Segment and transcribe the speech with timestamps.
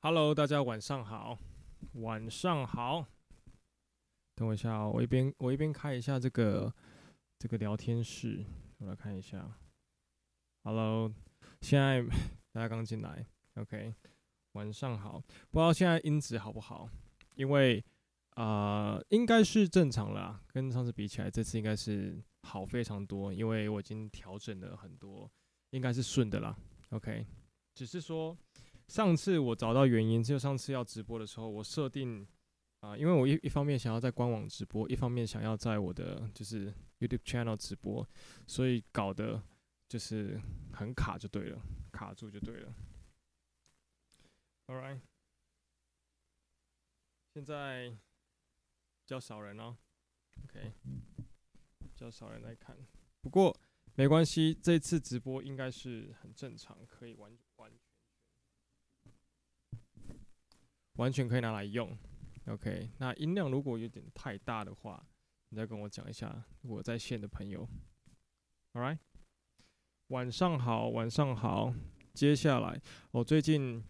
[0.00, 1.36] Hello，大家晚上好，
[1.94, 3.04] 晚上好。
[4.36, 6.72] 等我一下哦，我一边我一边开一下这个
[7.36, 8.44] 这个聊天室，
[8.78, 9.58] 我来看一下。
[10.62, 11.12] Hello，
[11.62, 12.00] 现在
[12.54, 13.92] 大家刚进来，OK，
[14.52, 15.20] 晚上好。
[15.50, 16.88] 不知道现在音质好不好？
[17.34, 17.84] 因为
[18.36, 25.28] 啊、应该是正常了，跟上次比起来，这次应该是好非常多，因为我已经调整了很多，
[25.70, 26.56] 应该是顺的啦。
[26.90, 27.26] OK，
[27.74, 28.38] 只是说
[28.88, 32.26] 上次我找到原因，就上次要直播的时候，我设定
[32.80, 38.06] 啊、因为我一一方面想要在官网直播，一方面想要在我的就是 YouTube channel 直播，
[38.46, 39.42] 所以搞得
[39.88, 40.40] 就是
[40.72, 41.60] 很卡就对了，
[41.92, 42.74] 卡住就对了。
[44.66, 45.00] All right，
[47.34, 47.96] 现在比
[49.06, 49.76] 较少人哦
[50.44, 50.72] ，OK，
[51.78, 52.76] 比较少人来看，
[53.20, 53.56] 不过。
[53.94, 57.36] 没关系，这次直播应该是很正常，可以完
[60.98, 61.90] 完全可以拿来用。
[62.46, 65.04] OK，那音量如果有点太大的话，
[65.48, 66.44] 你再跟我讲一下。
[66.62, 67.68] 我在线的朋友
[68.74, 68.98] ，All right，
[70.08, 71.74] 晚上好，晚上好。
[72.14, 72.80] 接下来，
[73.10, 73.82] 我最近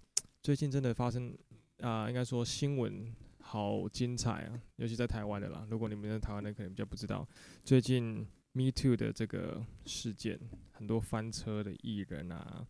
[0.42, 1.36] 最近真的发生
[1.80, 5.66] 啊、应该说新闻好精彩啊，尤其在台湾的啦。
[5.70, 7.28] 如果你们在台湾的，可能比较不知道，
[7.64, 8.26] 最近。
[8.52, 10.40] Me Too 的这个事件，
[10.72, 12.66] 很多翻车的艺人啊，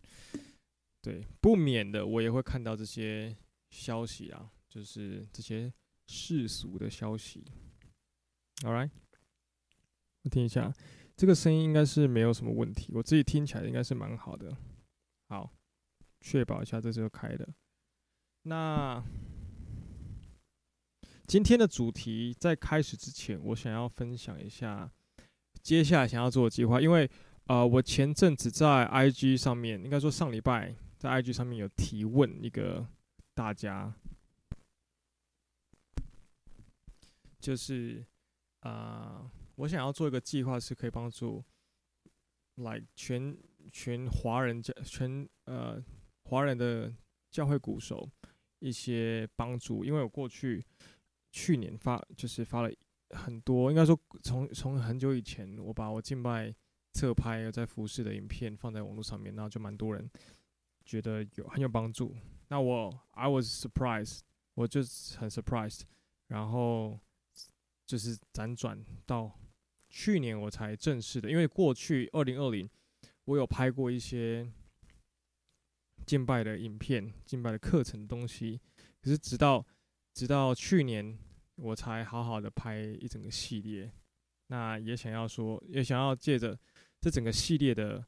[1.01, 3.35] 对，不免的我也会看到这些
[3.69, 5.73] 消息啊，就是这些
[6.07, 7.45] 世俗的消息。
[8.63, 8.89] All right，
[10.23, 10.73] 我听一下，
[11.15, 14.55] 这个声音应该是没有什么问题，我自己听起来应该是蛮好的。
[15.27, 15.51] 好，
[16.21, 17.47] 确保一下这是开的。
[18.43, 19.03] 那
[21.27, 24.91] 今天的主题在开始之前，我想要分享一下。
[25.61, 27.09] 接下来想要做的计划，因为
[27.45, 32.87] 呃，我前阵子在 IG 上面，应该说上礼拜在 IG 上面有提问一个
[33.39, 33.93] 大家，
[37.39, 38.05] 就是
[38.59, 41.41] 啊、我想要做一个计划，是可以帮助
[42.55, 43.37] 来全
[43.71, 45.81] 全华人教全呃
[46.23, 46.93] 华人的
[47.31, 48.11] 教会鼓手
[48.59, 50.61] 一些帮助，因为我过去
[51.31, 52.69] 去年发就是发了。
[53.11, 56.53] 很多应该说从从很久以前，我把我敬拜
[56.91, 60.11] 侧拍在服侍的影片放在网络上面，然后就蛮多人
[60.83, 62.13] 觉得有很有帮助。
[62.49, 64.19] 那我 I was surprised，
[64.53, 64.81] 我就
[65.17, 65.81] 很 surprised，
[66.27, 66.99] 然后
[67.85, 69.39] 就是辗转到
[69.89, 72.69] 去年我才正式的，因为过去二零二零
[73.25, 74.51] 我有拍过一些
[76.05, 78.61] 敬拜的影片、敬拜的课程的东西，
[79.01, 79.65] 可是直到
[80.13, 81.17] 直到去年。
[81.61, 83.91] 我才好好的拍一整个系列，
[84.47, 86.57] 那也想要说，也想要借着
[87.01, 88.01] 这整个系列的，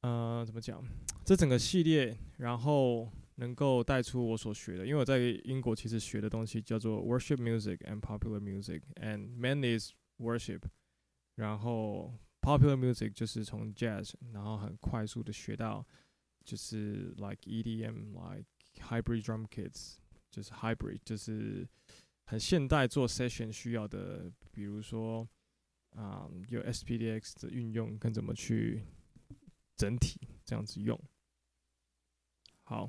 [0.00, 0.84] 呃，怎么讲？
[1.24, 3.08] 这整个系列，然后
[3.40, 10.62] 能够带出我所学的，因为我在英国其实学的东西叫做 worship music and popular music，and man is worship，
[11.34, 15.84] 然后 popular music 就是从 jazz，然后很快速的学到
[16.44, 18.44] 就是 like EDM，like
[18.78, 19.96] hybrid drum kits，
[20.30, 21.66] 就是 hybrid，就是。
[22.26, 25.28] 很现代做 session 需要的，比如说
[25.96, 28.84] 啊、有 SPDX 的运用跟怎么去
[29.74, 30.96] 整体这样子用。
[32.62, 32.88] 好，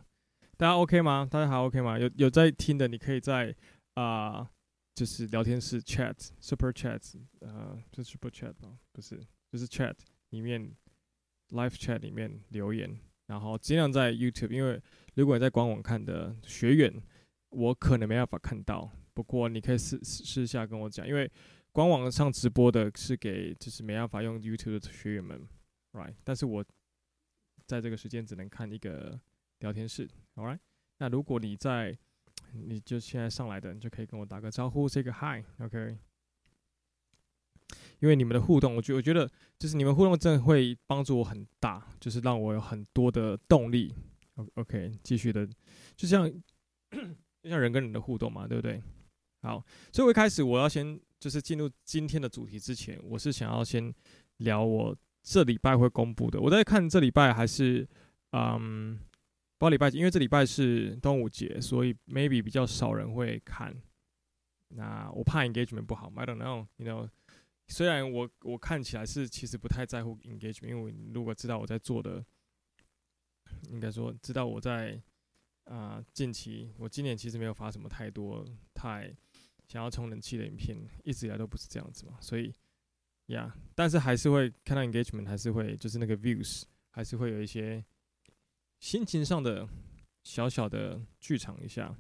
[0.62, 1.28] 大家 OK 吗？
[1.28, 1.98] 大家还 OK 吗？
[1.98, 3.56] 有有在听的，你可以在
[3.96, 4.48] 啊、
[4.94, 7.02] 就是聊天室 chat super chat，
[7.40, 8.78] 呃，就是 super chat 吗？
[8.92, 9.20] 不是，
[9.52, 9.96] 就是 chat
[10.30, 10.72] 里面
[11.50, 14.80] live chat 里面留言，然后尽量在 YouTube，因为
[15.16, 16.94] 如果你在官网看的学员，
[17.50, 18.92] 我可能没办法看到。
[19.16, 21.28] 不过你可以私私下跟我讲，因为
[21.72, 25.42] 官网上直播的是给就是没办法用 YouTube 的学员们
[25.94, 26.14] ，right？
[26.24, 26.64] 但是我
[27.66, 29.20] 在这个时间只能看一个
[29.62, 30.08] 聊天室
[30.42, 30.60] ，All right
[30.98, 31.98] 那如果你在，
[32.54, 35.98] 你就现在上来的，你就可以跟我打个招呼，say 个 hi，OK？
[38.00, 39.30] 因为你们的互动，我觉我觉得
[39.60, 43.94] 就是你们互动真的会帮助我很大，就是让我有很多的动力
[44.56, 44.92] ，OK？
[45.04, 45.48] 继续的，
[45.96, 46.28] 就像
[47.44, 48.82] 就像人跟人的互动嘛，对不对？
[49.44, 53.94] 好，所以我一开始我要先就是进入今天的主题之前，我是想要先
[54.38, 56.40] 聊我这礼拜会公布的。
[56.42, 57.88] 我在看这礼拜还是
[58.32, 59.00] 嗯，
[59.62, 63.80] 包礼拜，因为这礼拜是端午节，所以 maybe 比较少人会看。
[64.70, 67.08] 那我怕 engagement 不好，I don't know，you know。
[67.68, 72.26] 虽然我我看起来是其实不太在乎 engagement，因为如果知道我在做的，
[73.70, 75.00] 应该说知道我在
[75.66, 79.16] 啊、近期我今年其实没有发什么太多太。
[79.68, 80.76] 想要充人气的影片，
[81.06, 82.54] 一直以来都不是这样子嘛，所以，
[83.28, 87.82] 呀、但是还是会看到 engagement，还是会就是那个 views，还是会有一些
[88.82, 89.66] 心情上的
[90.24, 91.96] 小小的剧场一下，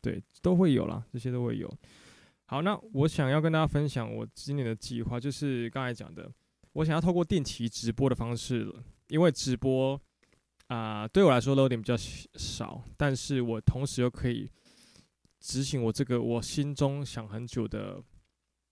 [0.00, 1.72] 对，都会有啦，这些都会有。
[2.46, 6.28] 好，那我想要跟大家分享我今年的计划，就是刚才讲的，
[6.72, 8.74] 我想要透过定期直播的方式，
[9.08, 10.00] 因为直播
[10.68, 14.50] 啊、对我来说漏点比较少，但是我同时又可以
[15.38, 18.02] 执行我这个我心中想很久的，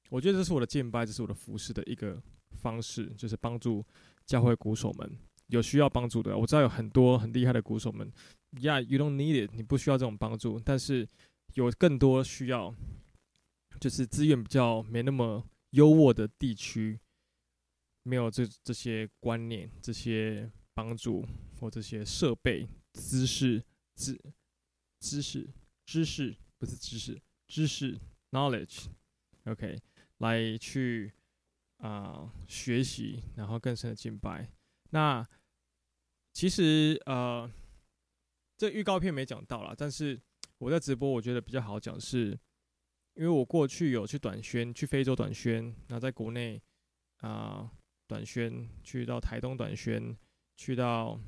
[0.08, 2.18] 我觉得这是我的敬拜，这是我的服侍的一个
[2.52, 3.84] 方式，就是帮助
[4.24, 5.18] 教会鼓手们
[5.50, 6.36] 有需要帮助的。
[6.36, 8.10] 我知道有很多很厉害的鼓手们
[8.52, 11.06] ，Yeah，you don't need it，你不需要这种帮助，但是
[11.54, 12.74] 有更多需要。
[13.80, 17.00] 就是资源比较没那么优渥的地区，
[18.02, 21.26] 没有这这些观念、这些帮助
[21.58, 23.64] 或这些设备、知识、
[23.94, 24.20] 知
[24.98, 25.48] 知识、
[25.86, 27.98] 知识不是知识、知识
[28.32, 29.78] knowledge，OK，、
[30.18, 31.14] 来去
[31.78, 34.46] 啊、学习，然后更深的敬拜。
[34.90, 35.26] 那
[36.32, 37.50] 其实呃，
[38.56, 40.20] 这预告片没讲到啦，但是
[40.58, 42.38] 我在直播，我觉得比较好讲是。
[43.14, 46.62] 因为我过去有去短宣，去非洲短宣，然后在国内
[47.18, 47.70] 啊、
[48.06, 50.16] 短宣，去到台东短宣，
[50.56, 51.20] 去到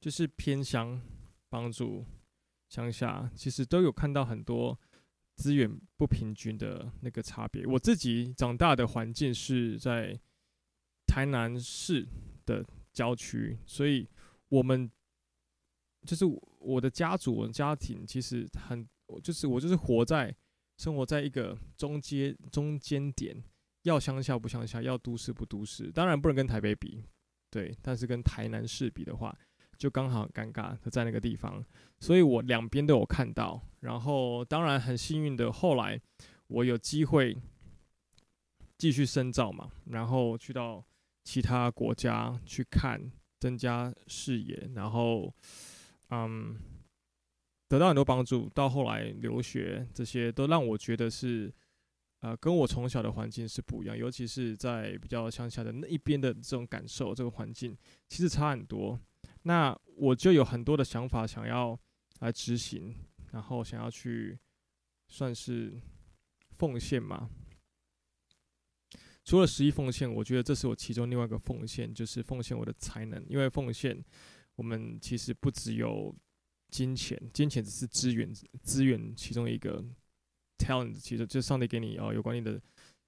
[0.00, 1.00] 就是偏乡
[1.48, 2.04] 帮助
[2.70, 4.76] 乡下，其实都有看到很多
[5.36, 7.64] 资源不平均的那个差别。
[7.66, 10.18] 我自己长大的环境是在
[11.06, 12.08] 台南市
[12.46, 14.08] 的郊区，所以
[14.48, 14.90] 我们
[16.06, 16.24] 就是
[16.60, 18.88] 我的家族、我的家庭其实很。
[19.22, 20.34] 就是我就是活在
[20.78, 23.36] 生活在一个中间中间点，
[23.82, 27.04] 要乡下不乡下，要都市不都市，当然不能跟台北比，
[27.50, 29.38] 对，但是跟台南市比的话，
[29.76, 31.62] 就刚好很尴尬的在那个地方，
[32.00, 36.00] 所以我两边都有看到，然后当然很幸运的，后来
[36.46, 37.36] 我有机会
[38.78, 40.84] 继续深造嘛，然后去到
[41.24, 45.34] 其他国家去看，增加视野，然后
[46.10, 46.56] 嗯。
[47.66, 51.52] 得到很多帮助，到后来留学这些都让我觉得是，
[52.20, 57.76] 呃，跟我从小的环境是不一样，尤其是在比较乡下的那一边的这种感受，这个环境
[58.06, 59.00] 其实差很多。
[59.42, 61.76] 那我就有很多的想法想要
[62.20, 62.94] 来执行，
[63.32, 64.38] 然后想要去
[65.08, 65.80] 算是
[66.50, 67.28] 奉献嘛。
[69.24, 74.04] 除了十一奉献，我觉得这是我其中另外一个奉献，就是奉献我的才能，因为奉献
[74.56, 76.14] 我们其实不只有。
[76.70, 78.28] 金钱，金钱只是资源，
[78.60, 79.84] 资源其中一个
[80.58, 82.60] talent，其实就上帝给你哦，有管理的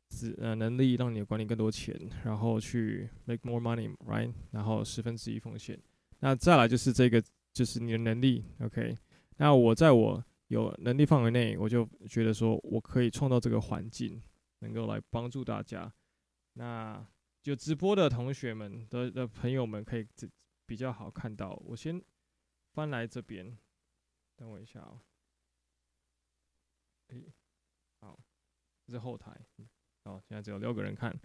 [0.08, 4.32] 资呃能力，让你管理更多钱，然后去 make more money，right？
[4.52, 5.76] 然后十分之一奉献。
[6.20, 7.20] 那再来就是这个，
[7.52, 8.96] 就是你的能力，OK？
[9.38, 14.22] 那我在我有能力范围内，我就觉得说我可以创造这个环境，
[14.60, 15.92] 能够来帮助大家。
[16.56, 17.06] 那
[17.42, 20.28] 就直播的同学们的的朋友们可以这
[20.66, 22.02] 比较好看到，我先。
[22.72, 23.56] 翻来这边，
[24.36, 25.00] 等我一下哦。
[27.06, 27.32] 诶，
[28.00, 28.20] 好，
[28.84, 29.34] 这是后台。
[30.04, 31.18] 好，现在只有六个人看。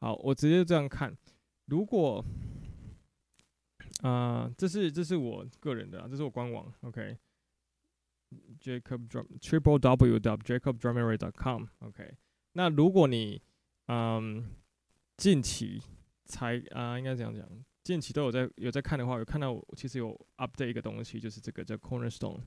[0.00, 1.16] 好，我直接这样看。
[1.64, 2.22] 如果，
[4.02, 6.70] 啊、这是这是我个人的，这是我官网。
[6.82, 7.16] OK。
[8.60, 11.66] Jacob Drum Triple W W Jacob Drumemory dot com。
[11.78, 12.14] OK。
[12.52, 13.40] 那如果你，
[13.86, 14.50] 嗯，
[15.16, 15.82] 近期
[16.24, 17.46] 才啊、应该这样讲。
[17.82, 22.40] 近期都有在有在看的话，有看到我其实有 update 一个东西，就是这个叫 Cornerstone。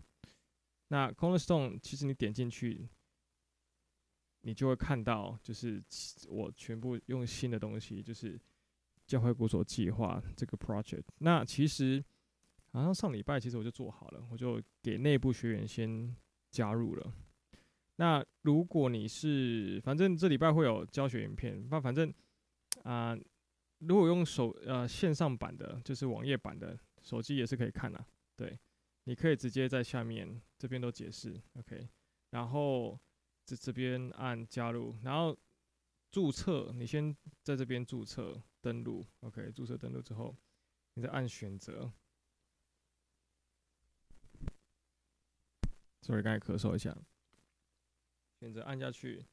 [0.88, 2.90] 那 Cornerstone 其实你点进去，
[4.42, 5.84] 你就会看到，就是
[6.28, 8.40] 我全部用新的东西，就是
[9.06, 11.04] 教会鼓手计划这个 project。
[11.20, 12.04] 那其实
[12.72, 16.16] 好像上礼拜其实我就做好了，我就给内部学员先
[16.50, 17.14] 加入了。
[17.98, 22.12] 那如果你是，反正这礼拜会有教学影片，那反正
[22.84, 23.16] 啊。
[23.82, 28.04] 如果用手呃线上版的，就是网页版的手机也是可以看的，
[28.36, 28.60] 对，
[29.04, 31.88] 你可以直接在下面这边都解释，OK，
[32.32, 33.00] 然后
[33.46, 35.38] 这这边按加入，然后
[36.10, 40.36] 注册，你先在这边注册登录，OK，注册登录之后，
[40.96, 41.94] 你再按选择
[46.02, 46.98] ，sorry，刚才咳嗽一下，
[48.40, 49.26] 选择按下去，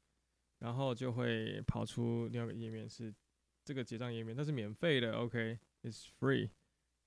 [0.58, 3.14] 然后就会跑出另外一个页面是。
[3.66, 6.50] 这个结账页面，它是免费的，OK，it's free，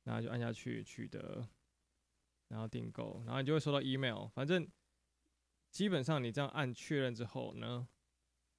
[0.05, 1.47] 然后就按下去取得，
[2.47, 4.25] 然后订购，然后你就会收到 email。
[4.29, 4.67] 反正
[5.69, 7.87] 基本上你这样按确认之后呢，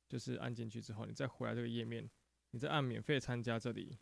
[0.09, 2.09] 就是按进去之后，你再回来这个页面，
[2.53, 3.99] 你再按免费参加这里。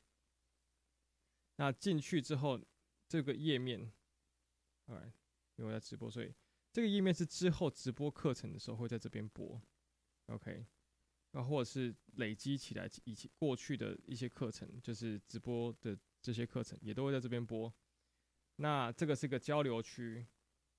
[1.57, 2.61] 那进去之后，
[3.09, 3.91] 这个页面
[4.89, 5.11] ，alright，
[5.55, 6.35] 因为我在直播，所以
[6.77, 9.59] 这个页面是之后直播课程的时候会在这边播
[10.27, 10.67] ，OK。
[11.31, 17.73] 那，或者是累积起来以前过去的一些课程，就是直播的这些课程，也都会在这边播。
[18.57, 20.27] 那这个是个交流区，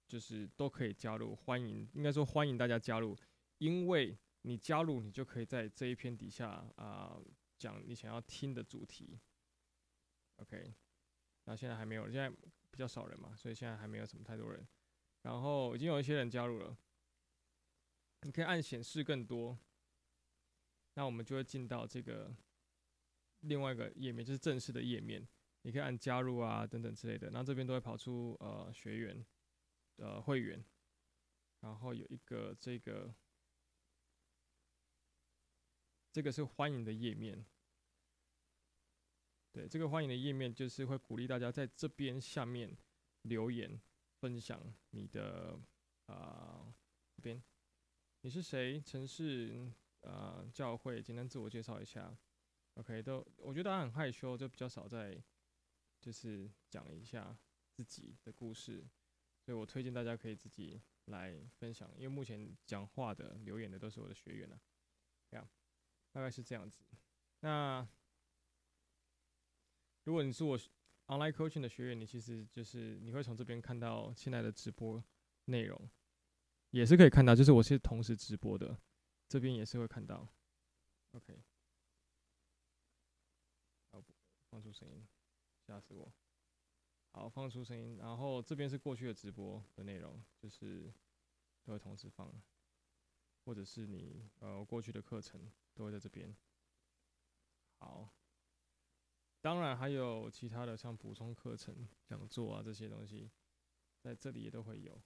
[0.08, 3.18] 就是都可以加入，欢迎，应该说欢迎大家加入，
[3.58, 7.20] 因为你加入，你就可以在这一篇底下啊
[7.58, 9.20] 讲你想要听的主题。
[10.36, 10.76] OK，
[11.46, 12.30] 那现在还没有，现在
[12.70, 14.64] 比较少人嘛，所以现在还没有什么太多人。
[15.28, 16.78] 然后已经有一些人加入了，
[18.22, 19.60] 你可以按显示更多，
[20.94, 22.34] 那我们就会进到这个
[23.42, 25.28] 另外一个页面，就是正式的页面。
[25.64, 29.26] 你可以按加入啊，等等之类的，然后这边都会跑出呃学员，
[29.98, 30.64] 呃会员，
[31.60, 33.14] 然后有一个这个，
[36.14, 37.46] 这个是欢迎的页面。
[39.52, 42.78] 对，这个欢迎的页面就是会鼓励大家在这边下面
[43.24, 43.78] 留言，
[44.20, 45.60] 分享你的
[46.06, 46.74] 啊、
[47.22, 47.44] 边，
[48.22, 48.82] 你是谁？
[48.82, 49.72] 城市
[50.02, 52.18] 啊、教会，简单自我介绍一下。
[52.76, 55.24] OK，都我觉得大家很害羞，就比较少在。
[56.00, 57.36] 就是讲一下
[57.74, 58.88] 自己的故事，
[59.42, 64.62] 所以我推荐大家可以自己来分享，因为目前讲话的、留言的都是我的学员了，
[65.28, 65.50] 这样
[66.12, 66.86] 大概是这样子。
[67.40, 67.86] 那
[70.04, 70.58] 如果你是我
[71.08, 75.04] online coaching 的学员，你其实就是你会从这边看到现在的直播
[75.46, 75.90] 内容，
[76.72, 78.80] 也是可以看到，就是我是同时直播的，
[79.28, 80.28] 这边也是会看到。
[81.12, 81.42] OK，
[83.92, 84.02] 好，
[84.50, 85.08] 放出声音。
[85.66, 86.14] 吓死我！
[87.12, 90.94] 好，放出声音，然后这边是过去的直播的内容，就是
[91.66, 92.34] 都会同时放，
[93.44, 96.34] 或者是你呃过去的课程都会在这边。
[97.80, 98.10] 好，
[99.42, 103.30] 当然还有其他的像补充课程、讲座啊这些东西，
[104.02, 105.02] 在这里也都会有。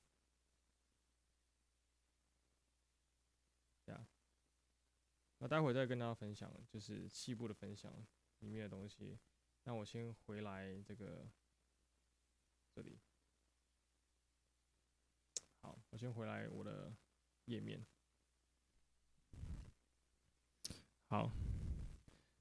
[3.86, 4.08] 呀，
[5.40, 7.94] 那待会再跟大家分享，就是细部的分享
[8.40, 9.20] 里面的东西。
[9.64, 11.30] 那我先回来这个
[12.74, 13.00] 这里，
[15.62, 16.96] 好，我先回来我的
[17.46, 17.86] 页面。
[21.06, 21.30] 好，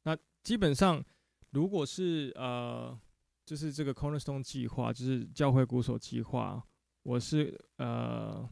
[0.05, 1.05] 那基本上
[1.50, 2.98] 如果是呃，
[3.44, 6.62] 就是这个 Cornerstone 计划，就是教会鼓手计划，
[7.02, 8.48] 我是呃。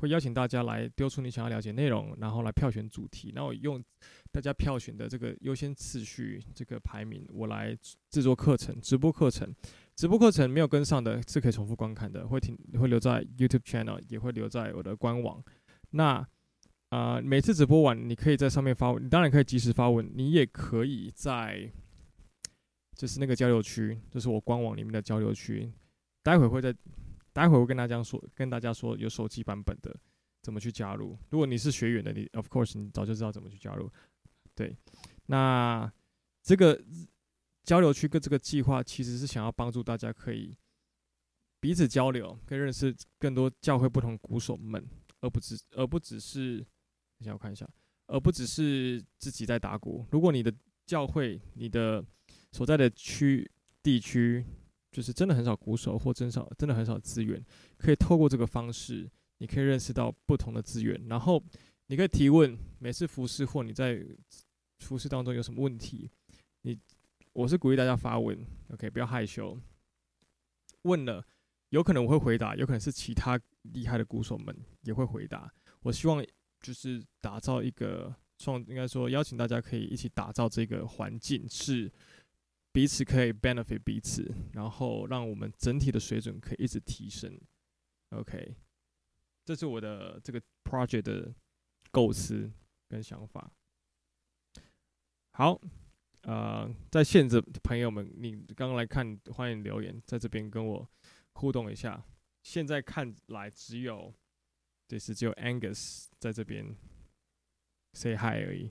[0.00, 3.32] 会邀请大家来丢出你想要了解内容，然后来票选主题。
[3.34, 3.82] 那我用
[4.30, 7.76] 大家票选的这个优先次序这个排名，我来
[8.08, 9.52] 制作课程，直播课程。
[9.96, 15.42] 直播课程没有跟上的是可以重复观看的，会停会留在 YouTube channel，也会留在我的官网。
[15.90, 16.24] 那
[16.90, 21.72] 啊、呃，每次直播完，你可以在上面发问，你当然可以及时发问，你也可以在
[22.98, 25.72] 就是那个交流区，就是我官网里面的交流区，
[26.22, 26.76] 待会会在。
[27.30, 29.96] 待会我跟大家说，跟大家说有手机版本的
[30.42, 31.16] 怎么去加入。
[31.30, 33.88] 如果你是学员的，你 of course 你早就知道怎么去加入。
[34.56, 34.76] 对，
[35.26, 35.88] 那
[36.42, 36.82] 这个
[37.62, 40.56] 交流区跟这个计划其实是想要帮助大家可以
[41.60, 44.84] 彼此交流，可以认识更多教会不同鼓手们，
[45.20, 46.58] 而不只而不只是，
[47.18, 47.68] 等下我看一下，
[48.08, 50.04] 而不只是自己在打鼓。
[50.10, 50.52] 如果你的
[50.86, 52.04] 教会、你的
[52.52, 53.50] 所在的区
[53.82, 54.44] 地区，
[54.90, 57.44] 就是真的很少鼓手，或真少真的很少资源，
[57.76, 59.08] 可以透过这个方式，
[59.38, 61.42] 你可以认识到不同的资源，然后
[61.86, 62.58] 你可以提问。
[62.80, 64.00] 每次服侍或你在
[64.78, 66.10] 服侍当中有什么问题，
[66.62, 66.78] 你
[67.32, 68.38] 我是鼓励大家发问
[68.72, 69.60] ，OK，不要害羞。
[70.82, 71.24] 问了，
[71.70, 75.52] 有可能我会回答，有可能是其他厉害的鼓手们也会回答。
[75.82, 76.24] 我希望
[76.60, 81.92] 就是打造一个创，应该说邀请大家可以一起打造这个环境是。
[82.72, 87.40] 彼此可以 benefit 彼此，然后让我们整体的水准可以一直提升。
[88.10, 88.54] OK，
[89.44, 91.34] 这是我的这个 project 的
[91.90, 92.50] 构思
[92.88, 93.50] 跟想法。
[95.32, 95.60] 好，
[96.22, 100.88] 呃，在线的朋友们，你刚刚来看，欢迎留言，在这边跟我
[101.32, 102.04] 互动一下。
[102.42, 104.14] 现在看来只有，
[104.86, 106.76] 这是只有 Angus 在这边
[107.92, 108.70] say hi 而已。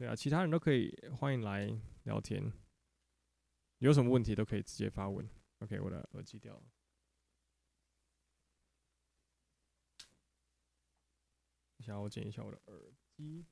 [0.00, 2.50] 对啊，其他人都可以欢迎来聊天，
[3.80, 5.28] 有什么问题都可以直接发问。
[5.58, 6.62] OK，我的耳机掉了，
[11.76, 13.44] 等下我剪一下我的耳机，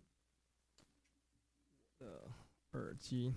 [1.98, 2.32] 的
[2.70, 3.34] 耳机。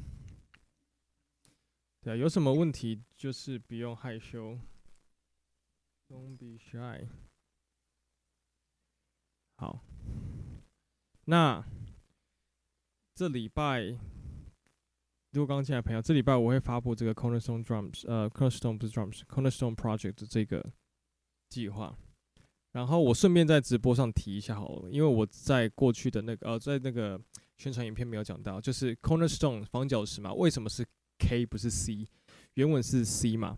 [2.00, 4.58] 对啊，有什么问题就是不用害羞
[6.08, 7.10] ，Don't be shy。
[9.58, 9.84] 好，
[11.26, 11.81] 那。
[13.22, 13.96] 这礼拜，
[15.30, 20.74] 如果刚进来朋友，这礼拜我会发布这个 Cornerstone Drums，呃，Cornerstone 不是 Drums，Cornerstone Project 的这个
[21.48, 21.96] 计划。
[22.72, 27.22] 然后我顺便在直播上提一下好了，因为我在过去的那个呃，在那个
[27.60, 30.84] 宣传影片没有讲到，就是 Cornerstone 方角石嘛，为什么是
[31.20, 32.08] K 不是 C？
[32.56, 33.56] 原文是 C 嘛，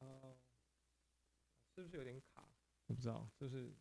[0.00, 0.36] 呃，
[1.74, 2.48] 是不是有点卡？
[2.86, 3.72] 我不知道，就是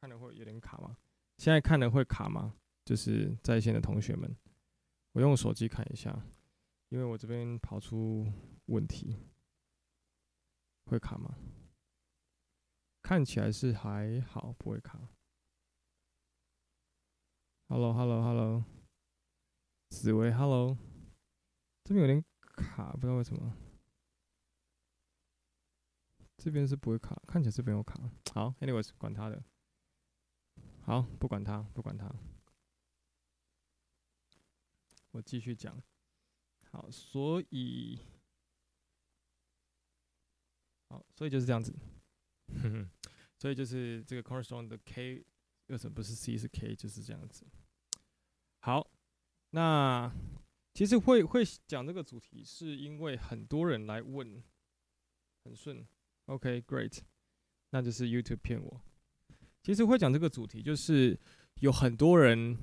[0.00, 0.98] 看了会有点卡吗？
[1.38, 2.54] 现在看了会卡吗？
[2.84, 4.36] 就是在线的同学们，
[5.12, 6.26] 我用手机看一下，
[6.88, 8.30] 因为我这边跑出
[8.66, 9.16] 问题，
[10.84, 11.38] 会卡吗？
[13.06, 14.98] 看起来是还好，不会卡。
[17.68, 18.64] Hello，Hello，Hello，
[19.90, 20.76] 紫薇，Hello，
[21.84, 22.24] 这边有点
[22.56, 23.56] 卡，不知道为什么。
[26.36, 28.10] 这边是不会卡，看起来这边有卡。
[28.34, 29.40] 好，Anyways，管他的。
[30.82, 32.12] 好，不管他，不管他。
[35.12, 35.80] 我继续讲，
[36.72, 38.00] 好，所以，
[40.88, 41.72] 好，所以就是这样子，
[42.48, 42.90] 哼哼，
[43.38, 45.24] 所以就是这个 cornerstone 的 K
[45.68, 47.46] 为什么不是 C 是 K，就是这样子。
[48.60, 48.90] 好，
[49.50, 50.12] 那
[50.74, 54.42] 其实会会讲这个主题，是因为很多人来问，
[55.44, 55.86] 很顺
[56.26, 56.98] ，OK，Great，
[57.70, 58.80] 那就是 YouTube 骗我。
[59.62, 61.18] 其实会讲这个主题，就是
[61.60, 62.56] 有很多人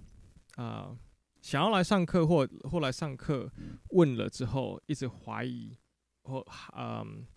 [0.55, 0.97] 啊。
[1.41, 3.51] 想要来上课或或来上课，
[3.89, 5.77] 问了之后一直怀疑，
[6.23, 6.39] 或
[6.77, 7.27] 嗯，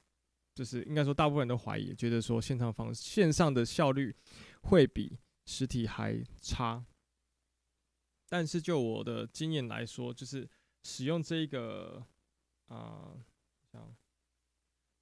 [0.57, 4.17] 就是应该说大部分人都怀疑，觉得说线上方线上的效率
[4.63, 6.83] 会比实体还差。
[8.27, 10.49] 但是就我的经验来说，就是
[10.83, 12.03] 使用这个
[12.69, 13.13] 啊，
[13.71, 13.95] 像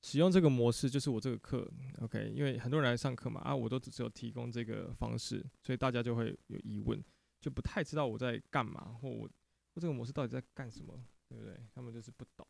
[0.02, 7.00] 使用这个模式，就是我这个课，OK，因为很多人来上课嘛，啊，我都只有提供这个方式，所以大家就会有疑问。
[7.40, 9.28] 就不太知道我在干嘛，或我
[9.74, 11.56] 或这个模式到底在干什么，对不对？
[11.72, 12.44] 他们就是不懂。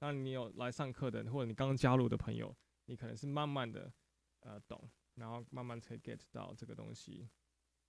[0.00, 3.92] 当，你有来上课的，或者你刚加入的朋友，你可能是慢慢的
[4.40, 7.28] 呃懂，然后慢慢才 get 到这个东西。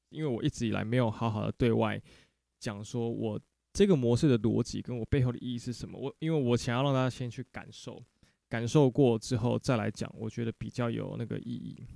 [0.09, 2.01] 因为我一直以来没有好好的对外
[2.59, 3.39] 讲说我
[3.71, 5.97] 这个模式的逻辑跟我背后的意义是什么。
[5.97, 8.03] 我因为我想要让大家先去感受，
[8.49, 11.87] 感受过之后再来讲，我觉得比较有那个意义。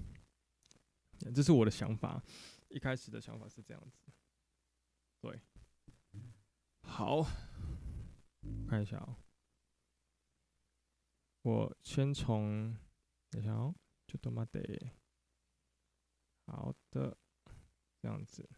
[1.33, 2.23] 这是我的想法，
[2.69, 3.99] 一开始的想法是这样子。
[5.19, 5.37] 对，
[6.83, 7.21] 好，
[8.69, 9.17] 看一下哦。
[11.45, 12.75] 我先从，
[13.29, 13.75] 等一下哦，
[14.07, 14.59] 就他妈得，
[16.47, 17.15] 好的，
[18.01, 18.49] 这样子，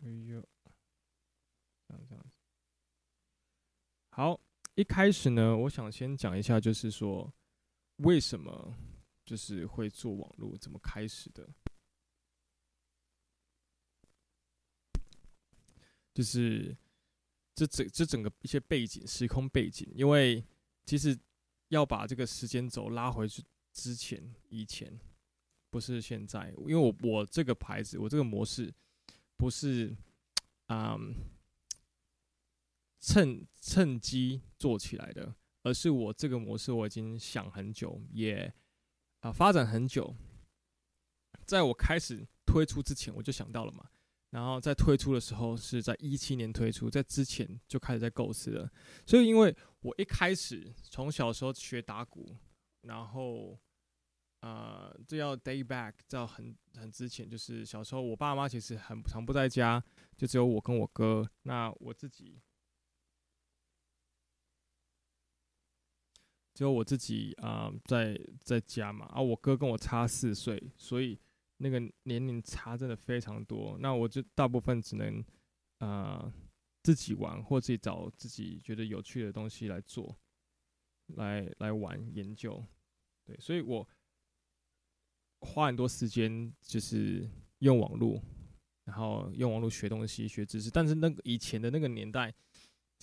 [0.00, 0.46] 哎呦，
[1.86, 2.30] 这样这样子，
[4.10, 4.38] 好，
[4.74, 7.32] 一开始呢，我想先讲一下，就是说，
[7.96, 8.76] 为什么
[9.24, 11.48] 就是会做网络，怎么开始的。
[16.12, 16.76] 就是
[17.58, 20.44] 这整这整个一些背景、时空背景，因为
[20.84, 21.18] 其实
[21.70, 23.42] 要把这个时间轴拉回去
[23.72, 24.96] 之前、以前，
[25.68, 28.72] 不是现在，因为我我这个牌子、我这个模式
[29.36, 29.96] 不是
[30.68, 31.14] 嗯
[33.00, 38.54] 趁趁机做起来的，而是我这个模式我已经想很久，也
[39.18, 40.14] 啊发展很久，
[41.44, 43.90] 在我开始推出之前，我就想到了嘛。
[44.30, 48.70] 然后在推出的时候是在一七年推出，在之前就开始在构思了。
[49.06, 52.36] 所以因为我一开始从小时候学打鼓，
[52.82, 53.58] 然后
[54.40, 59.82] 呃，这要 day back 到很很之前，就是小时候我爸妈其实很常不在家，
[60.14, 61.26] 就只有我跟我哥。
[61.44, 62.38] 那我自己
[66.52, 69.06] 只有我自己啊、在在家嘛。
[69.06, 71.18] 啊，我哥跟我差四岁，所以。
[71.60, 75.24] 那个年龄差真的非常多，那我就大部分只能，
[75.78, 76.32] 呃，
[76.84, 80.16] 自己玩或自己找自己觉得有趣的东西来做，
[81.16, 82.64] 来来玩研究，
[83.24, 83.88] 对，所以我
[85.40, 88.22] 花很多时间就是用网络，
[88.84, 92.32] 然后用网络学东西、学知识，但是那个以前的那个年代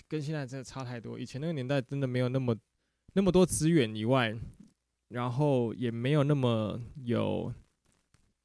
[0.08, 2.58] 跟现在真的差太多，以前那个年代真的没有那么
[3.14, 4.34] 那么多资源以外，
[5.10, 7.54] 然后也没有那么有。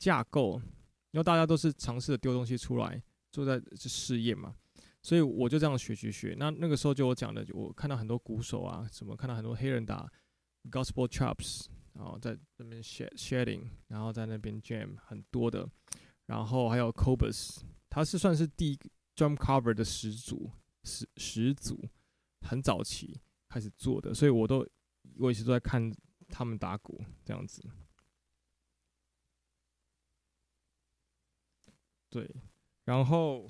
[0.01, 0.61] 架构，
[1.13, 4.55] 因为大家都是尝试着丢东西出来，做在试验嘛，
[5.03, 6.35] 所以我就这样学学学。
[6.39, 10.11] 那那个时候就我讲的，我看到很多鼓手啊，什么看到很多黑人打
[10.71, 15.69] gospel chops，然后在那边 shading，然后在那边 jam 很多的，
[16.27, 17.59] 然后还有 Cobus，
[17.91, 18.79] 他是算是第一
[19.15, 20.51] drum cover 的始祖，
[20.83, 21.79] 始始祖，
[22.41, 24.67] 很早期开始做的，所以我都
[25.19, 25.93] 我一直都在看
[26.29, 27.63] 他们打鼓这样子。
[32.11, 32.29] 对，
[32.85, 33.49] 然后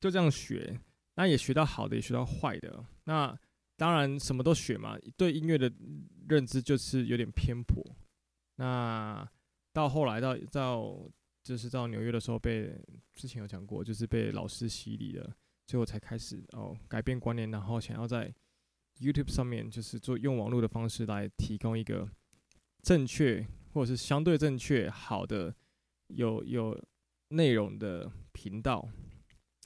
[0.00, 0.80] 就这样学，
[1.16, 2.82] 那也学到好的，也学到坏的。
[3.04, 3.38] 那
[3.76, 5.70] 当然什么都学嘛，对音乐的
[6.28, 7.84] 认知就是有点偏颇。
[8.56, 9.28] 那
[9.72, 10.98] 到后来到到
[11.42, 12.74] 就是到纽约的时候被，
[13.14, 18.34] 之前有讲过，就是被老师洗礼了，最后才开始哦改变观念，然后想要在
[18.98, 22.08] YouTube 上面就是做用网络的方式来提供一个
[22.82, 25.54] 正确或者是相对正确好的
[26.06, 26.82] 有有。
[27.28, 28.88] 内容的频道，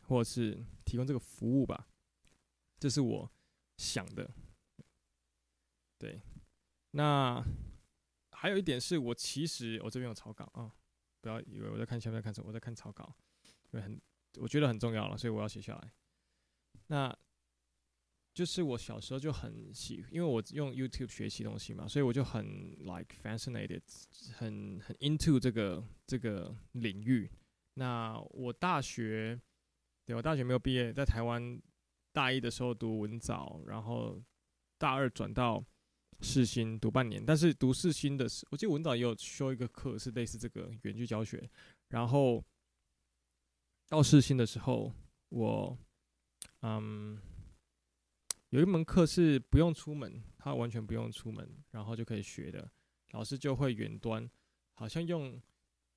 [0.05, 1.89] 或者是提供这个服务吧，
[2.79, 3.33] 这是我
[3.77, 4.31] 想的。
[5.99, 6.23] 对，
[6.93, 7.45] 那
[8.31, 10.73] 还有一点是我其实我这边有草稿啊，
[11.21, 13.17] 不要以为我在看前面看什么，我在看草稿，
[13.73, 14.01] 因为很
[14.39, 15.93] 我觉得很重要了，所以我要写下来。
[16.87, 17.15] 那
[18.33, 23.83] 就是我小时候就很喜，因为我用 YouTube 学习东西嘛，所以我就很 like fascinated，
[24.33, 27.29] 很很 into 这个这个领域。
[27.79, 29.41] 那我大学，
[30.05, 31.63] 对，我大学没有毕业，在台湾
[32.13, 34.21] 大一的时候读文藻，然后
[34.77, 35.65] 大二转到
[36.21, 37.25] 世新读半年。
[37.25, 41.49] 但是读世新的时，我记得文藻也有修一个课是类似这个远距教学。
[41.91, 42.45] 然后
[43.89, 44.93] 到世新的时候，
[45.29, 45.79] 我
[46.63, 47.17] 嗯
[48.49, 52.69] 有一门课是不用出门，他完全不用出门，然后就可以学的。
[53.13, 54.29] 老师就会远端，
[54.75, 55.41] 好像用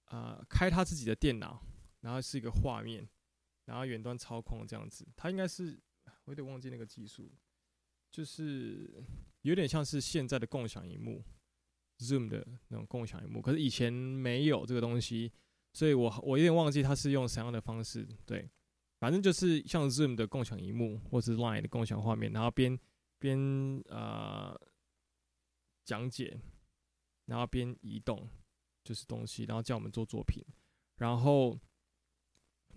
[0.06, 1.66] 啊、呃、开他自己的电脑。
[2.02, 3.08] 然后是一个画面，
[3.66, 5.80] 然后远端操控这样子，它应该是
[6.26, 7.32] 我有点忘记那个技术，
[8.10, 9.04] 就是
[9.44, 11.24] 有点像是现在的共享荧幕
[12.00, 15.32] ，Zoom 的那种共享荧幕，可是以前没有这个东西，
[15.74, 18.50] 所以我我有点忘记它是用什么样的方式，对，
[19.00, 22.78] 反正就是像 Zoom 的共享荧幕或是 Line 的共享画面，然后边
[23.20, 23.38] 边
[23.90, 24.60] 呃
[25.86, 26.42] 讲解，
[27.26, 28.28] 然后边移动
[28.84, 30.44] 就是东西，然后叫我们做作品，
[30.96, 31.60] 然后。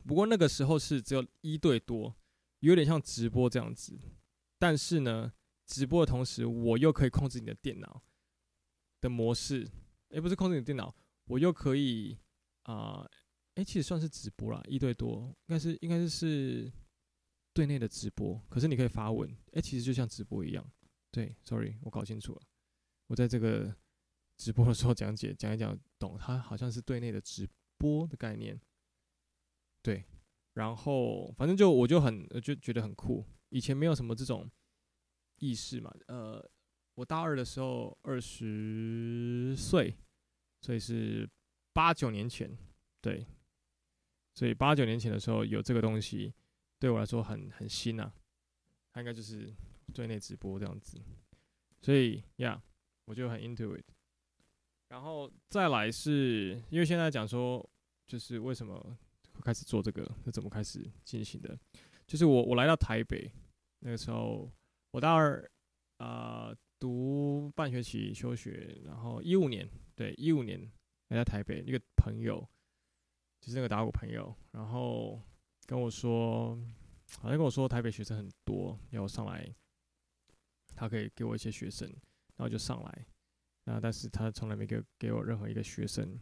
[0.07, 2.15] 不过那个时候是只有一对多，
[2.61, 3.99] 有点像直播这样子。
[4.59, 5.33] 但是呢，
[5.67, 8.03] 直播的同时，我又可以控制你的电脑
[9.01, 9.69] 的模式。
[10.11, 12.19] 诶，不是控制你电脑，我又可以
[12.63, 13.09] 啊，
[13.55, 16.73] 诶，其实算是直播啦，一对多，应该是应该是是
[17.53, 18.41] 对内的直播。
[18.49, 20.71] 可是你可以发问，诶，其实就像直播一样。
[21.11, 22.43] 对，sorry，我搞清楚了。
[23.07, 23.75] 我在这个
[24.37, 26.17] 直播的时候讲解讲一讲，懂？
[26.19, 28.61] 它好像是对内的直播的概念。
[29.85, 30.03] 对，
[30.55, 34.51] 然后反正就我就很就觉得很酷，以前没有什么这种
[35.41, 35.95] 意识嘛。
[36.07, 36.43] 呃，
[36.95, 39.95] 我大二的时候二十岁，
[40.63, 41.29] 所以是
[41.75, 42.57] 八九年前，
[43.03, 43.27] 对，
[44.35, 46.33] 所以八九年前的时候有这个东西，
[46.79, 48.11] 对我来说很很新啊。
[48.95, 49.55] 它应该就是
[49.93, 50.99] 对内直播这样子，
[51.83, 52.63] 所以呀
[53.05, 53.85] 我就很 into it。
[54.89, 57.69] 然后再来是因为现在讲说，
[58.07, 58.97] 就是为什么。
[59.43, 61.59] 开始做这个是怎么开始进行的？
[62.07, 63.31] 就是我我来到台北
[63.81, 64.53] 那个时候，
[64.91, 65.51] 我大二
[65.99, 70.61] 啊、读半学期休学，然后一五年对一五年
[71.09, 72.47] 来到台北，一个朋友
[73.41, 75.23] 就是那个打鼓朋友，然后
[75.67, 76.57] 跟我说，
[77.19, 79.55] 好像跟我说台北学生很多，要我上来，
[80.75, 81.89] 他可以给我一些学生，
[82.37, 83.07] 然后就上来，
[83.65, 86.19] 那但是他从来没给给我任何一个学生。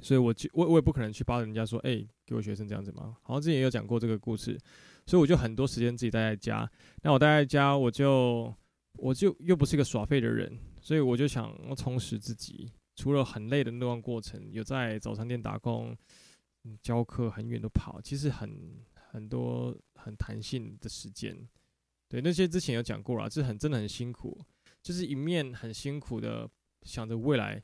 [0.00, 3.16] 所以我就我我也不可能去巴人家说，哎、给我学生这样子嘛。
[3.22, 4.58] 好像之前也有讲过这个故事，
[5.06, 6.70] 所以我就很多时间自己待在家。
[7.02, 8.54] 那我待在家，我就
[8.94, 12.70] 我就又不是一个耍废的人，所以我就想充实自己。
[12.96, 15.96] 除了很累的那段过程，有在早餐店打工、
[16.64, 21.36] 嗯教课，很远都跑，其实很很多很弹性的时间。
[22.08, 24.40] 对，那些之前有讲过了，这很真的很辛苦，
[24.82, 26.48] 就是一面很辛苦的
[26.82, 27.62] 想着未来。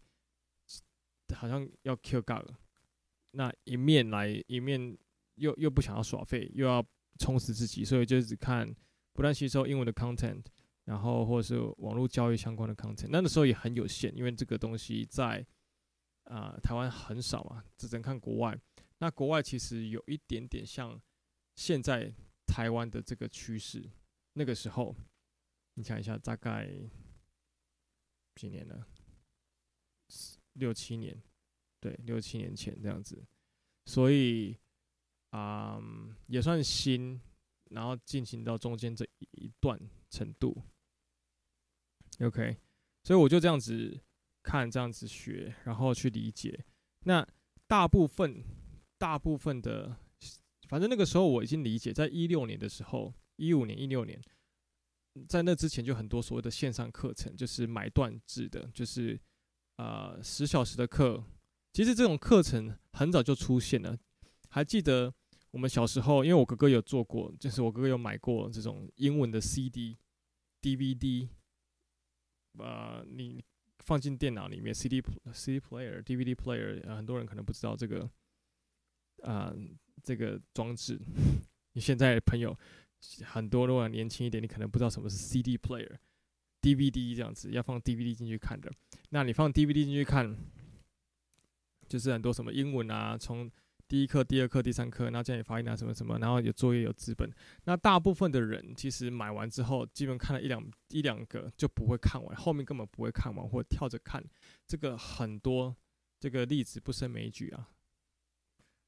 [1.34, 2.58] 好像要 kill God 了，
[3.32, 4.96] 那一面来一面
[5.36, 6.84] 又又不想要耍废，又要
[7.18, 8.74] 充实自己，所以就只看
[9.12, 10.44] 不断吸收英文的 content，
[10.84, 13.08] 然后或者是网络教育相关的 content。
[13.10, 15.46] 那个时候也很有限，因为这个东西在
[16.24, 18.56] 啊、台湾很少嘛，只能看国外。
[18.98, 21.00] 那国外其实有一点点像
[21.56, 22.14] 现在
[22.46, 23.90] 台湾的这个趋势。
[24.34, 24.94] 那个时候
[25.74, 26.70] 你想一下，大概
[28.36, 28.86] 几年了？
[30.54, 31.22] 六七年，
[31.80, 33.24] 对，六七年前这样子，
[33.86, 34.56] 所以
[35.30, 37.20] 啊、嗯，也算新，
[37.70, 40.62] 然后进行到中间这一段程度
[42.18, 42.56] ，OK，
[43.04, 43.98] 所以我就这样子
[44.42, 46.64] 看，这样子学，然后去理解。
[47.04, 47.26] 那
[47.66, 48.44] 大部分，
[48.98, 49.96] 大部分的，
[50.68, 54.20] 反正那个时候我已经理解，在一六年的时候，一五年、一六年，
[55.28, 59.18] 在那之前就很多所谓的线上课程，就是买断制的，就是。
[59.80, 61.24] 呃，十小时的课，
[61.72, 63.98] 其实这种课程很早就出现了。
[64.50, 65.14] 还记得
[65.52, 69.96] 我们小时候，因为我哥哥有做过，就是我哥哥有买过这种英文的 CD、
[70.60, 71.30] DVD，
[72.58, 73.42] 呃，你
[73.78, 78.10] 放进电脑里面，CD、CD player、DVD player，很多人可能不知道这个，
[79.22, 79.50] 啊、
[80.02, 81.00] 这个装置。
[81.72, 82.54] 你现在朋友
[83.24, 85.96] 很多，如果年轻一点，你可能不知道什么是 CD player。
[86.60, 88.70] DVD 这样子要放 DVD 进去看的，
[89.10, 90.36] 那你放 DVD 进去看，
[91.88, 93.50] 就是很多什么英文啊，从
[93.88, 97.28] 第一课、第二课、第三课，然后教你发音啊，什么什么，然后有作业、有资本。
[97.64, 104.24] 那大部分的人其实买完之后，基本看了一两一两个就不会看完，后面根本不会看完，或跳着看。
[104.66, 105.76] 这个很多
[106.20, 107.68] 这个例子不胜枚举啊。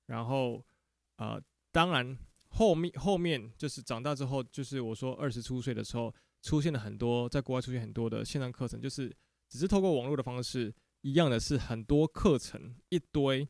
[0.06, 0.64] 然后
[1.16, 2.16] 呃，当然
[2.50, 6.14] 后面后面就是长大之后，就是我说二十出岁的时候。
[6.44, 9.08] 出现了很多，在国外出现很多的线上课程，就是
[9.52, 13.46] 只是透过网络的方式，一样的是很多课程一堆，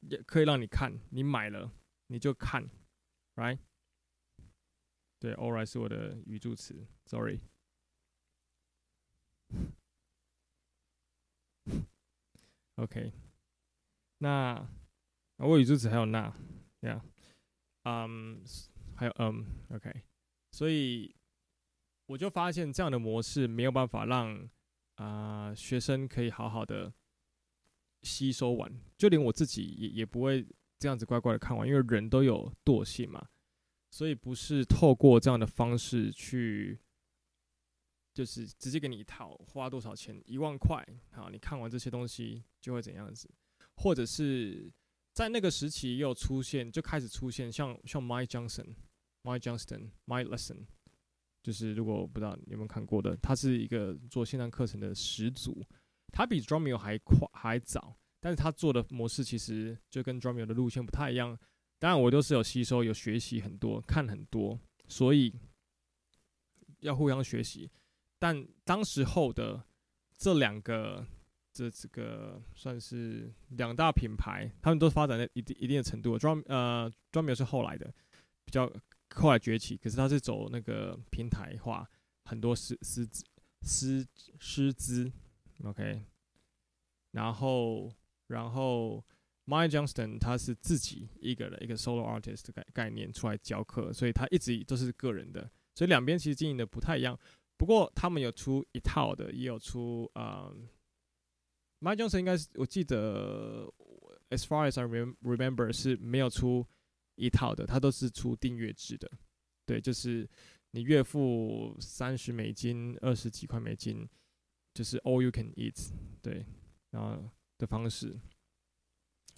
[0.00, 1.70] 也可以让你看，你买了
[2.06, 2.66] 你就看
[3.34, 3.58] ，right？
[5.18, 7.38] 对，all right 是我的语助词，sorry。
[12.76, 13.12] OK，
[14.16, 14.66] 那
[15.36, 16.34] 我语助词还有那
[16.80, 17.02] ，yeah，
[17.82, 18.42] 嗯，
[18.94, 20.02] 还有嗯，OK，
[20.52, 21.14] 所以。
[22.08, 24.48] 我就发现这样的模式没有办法让
[24.96, 26.92] 啊、学生可以好好的
[28.02, 30.46] 吸收完，就连我自己也也不会
[30.78, 33.28] 这样子乖乖的看完，因为人都有惰性嘛，
[33.90, 36.78] 所以不是透过这样的方式去，
[38.14, 43.28] 就是直接给你一套，花多少钱，一万块，好，你看完这些东西就会怎样子，
[43.76, 44.72] 或者是
[45.12, 48.76] 在那个时期又出现，就开始出现像像 My Johnson、
[49.22, 50.66] My Johnston、My Lesson。
[51.46, 55.64] 就是如果不知道你有没有看过的，他是一个做线上课程的始祖，
[56.12, 61.38] 他比 Drumio 还快还早，但是他做的模式其实就跟 Drumio 的路线不太一样。
[61.78, 65.32] 当然我都是有吸收、有学习很多、看很多，所以
[66.80, 67.70] 要互相学习。
[68.18, 69.62] 但当时候的
[70.16, 71.06] 这两个
[71.52, 76.18] 这这个算是两大品牌，他们都发展在一定一定的程度。
[76.18, 77.94] Drum 呃，Drumio 是后来的
[78.44, 78.68] 比较。
[79.14, 81.88] 后来崛起，可是他是走那个平台化，
[82.24, 83.08] 很多师师
[83.62, 84.06] 师
[84.38, 85.10] 师资
[85.64, 86.04] ，OK，
[87.12, 87.90] 然后
[88.26, 89.02] 然后
[89.46, 97.18] My Johnston 他是自己一个人一个 solo artist 的概概念出来教课，所以他一直都是个人的，所以两边其实经营的不太一样。
[97.56, 100.54] 不过他们有出一套的，也有出呃、
[101.80, 103.72] um,，Mike Johnston 应该是我记得
[104.30, 106.66] ，as far as I remember 是没有出。
[107.16, 109.10] 一套的，它都是出订阅制的，
[109.64, 110.28] 对，就是
[110.70, 114.08] 你月付三十美金，二十几块美金，
[114.74, 115.90] 就是 all you can eat，
[116.22, 116.46] 对，
[116.90, 118.18] 然后的方式。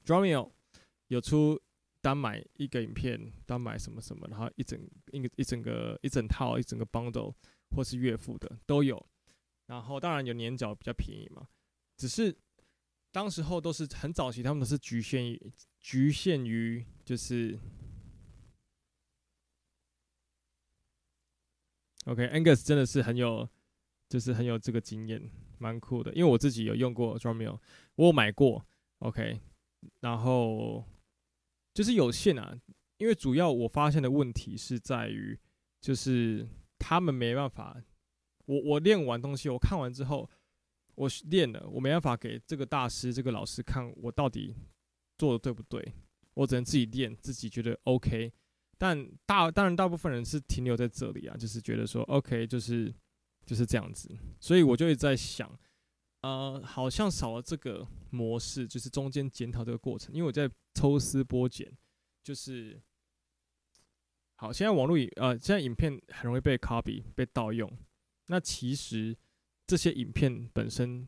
[0.04, 0.50] Dramio
[1.08, 1.60] 有出
[2.00, 4.78] 单买一个影片，单买什么什么，然后一整
[5.12, 7.34] 一个一整个一整套一整个 bundle，
[7.70, 9.04] 或是月付的都有。
[9.66, 11.46] 然后当然有年缴比较便宜嘛，
[11.98, 12.34] 只是
[13.10, 15.52] 当时候都是很早期，他们都是局限于。
[15.80, 17.58] 局限于就是
[22.04, 23.48] ，OK，Angus 真的是很有，
[24.08, 26.12] 就是很有这个经验，蛮酷的。
[26.14, 27.58] 因为我自己有用过 Drumeo，
[27.94, 28.66] 我有买过
[28.98, 29.40] ，OK，
[30.00, 30.84] 然后
[31.72, 32.60] 就是有限啊，
[32.98, 35.38] 因为主要我发现的问题是在于，
[35.80, 36.46] 就是
[36.78, 37.82] 他们没办法，
[38.44, 40.28] 我我练完东西，我看完之后，
[40.98, 44.54] 我练了，我没办法给这个大师这个老师看我到底
[45.16, 45.94] 做的对不对，
[46.34, 48.32] 我只能自己练，自己觉得 OK。
[48.76, 52.94] 但大当然大部分人是停留在这里啊，就是觉得说 OK，就是
[53.46, 54.08] 就是这样子，
[54.40, 55.58] 所以我就一直在想。
[56.22, 60.12] 呃，好像少了这个模式，就是中间检讨这个过程。
[60.12, 61.72] 因为我在抽丝剥茧，
[62.24, 62.82] 就是
[64.34, 64.52] 好。
[64.52, 67.70] 现在网络影呃，现在影片很容易被 copy 被盗用。
[68.26, 69.16] 那其实
[69.68, 71.06] 这些影片本身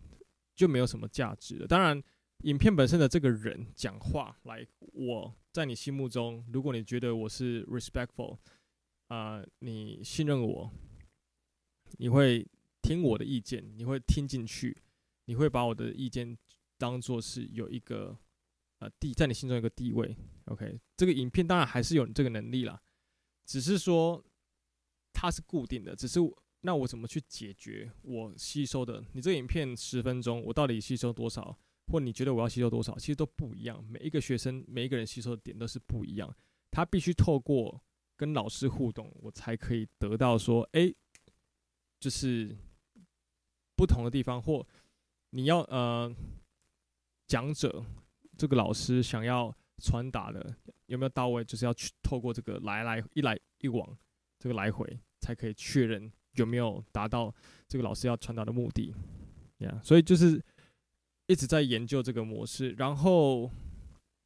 [0.54, 1.66] 就没有什么价值了。
[1.66, 2.00] 当然，
[2.44, 8.36] 影片本身的这个人讲话，来，我在你心目中，如果你觉得我是 respectful，
[9.08, 10.70] 啊、你信任我，
[11.98, 12.46] 你会
[12.82, 14.76] 听我的意见，你会听进去。
[15.24, 16.36] 你会把我的意见
[16.76, 18.18] 当做是有一个
[18.80, 20.78] 呃地在你心中一个地位，OK？
[20.96, 22.82] 这个影片当然还是有这个能力啦，
[23.46, 24.22] 只是说
[25.12, 25.96] 它是固定的。
[25.96, 26.18] 只是
[26.62, 29.04] 那我怎么去解决我吸收的？
[29.12, 31.58] 你这个影片十分钟，我到底吸收多少？
[31.86, 32.96] 或你觉得我要吸收多少？
[32.98, 33.82] 其实都不一样。
[33.84, 36.34] 每一个学生，每一个人吸收的点都是不一样。
[36.70, 37.82] 他必须透过
[38.16, 40.92] 跟老师互动，我才可以得到说，哎，
[41.98, 42.56] 就是
[43.76, 44.66] 不同的地方或。
[45.32, 46.12] 你要呃，
[47.28, 47.84] 讲者
[48.36, 50.56] 这个老师想要传达的
[50.86, 51.44] 有没有到位？
[51.44, 53.96] 就是要去透过这个来来一来一往
[54.40, 57.34] 这个来回，才可以确认有没有达到
[57.68, 58.94] 这个老师要传达的目的。
[59.58, 60.42] 呀，所以就是
[61.26, 62.72] 一直在研究这个模式。
[62.72, 63.50] 然后，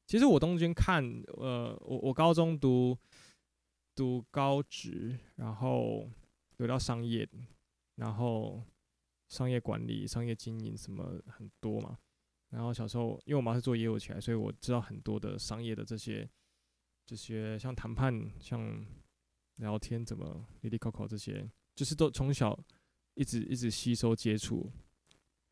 [0.07, 1.05] 其实我中间看
[1.37, 2.97] 呃，我我高中读
[3.95, 6.09] 读高职，然后
[6.59, 7.29] 有到商业，
[7.97, 8.63] 然后。
[9.27, 11.99] 商业管理、商业经营什么很多嘛，
[12.51, 16.29] 然后小时候因为我妈是做业务起来，所以我知道很多的商业的这些
[17.07, 18.87] 这些像谈判、像
[19.57, 22.59] 聊天怎么哩哩抠抠这些，就是都从小
[23.14, 24.70] 一直一直吸收接触，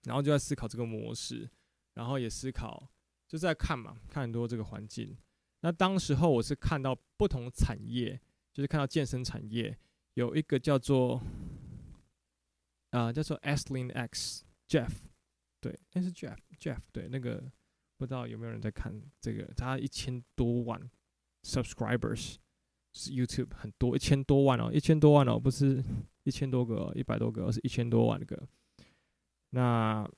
[0.04, 1.50] 然后就在思考这个模式，
[1.94, 2.90] 然后也思考
[3.26, 5.16] 就在看嘛，看很多这个环境。
[5.60, 8.20] 那当时候我是看到不同产业，
[8.52, 9.78] 就是看到健身产业
[10.14, 11.22] 有一个叫做。
[12.94, 14.90] 啊、叫做 Asean X Jeff，
[15.62, 17.42] 对，那是 Jeff Jeff，对，那个
[17.96, 20.78] 不知道有没有人在看这个，他一千多万
[21.42, 22.34] subscribers，
[22.92, 25.82] 是 YouTube 很多，一千多万哦，一千多万哦，不是
[26.24, 28.48] 一千多个，一百多个，而是一千多万个。
[29.50, 30.08] 那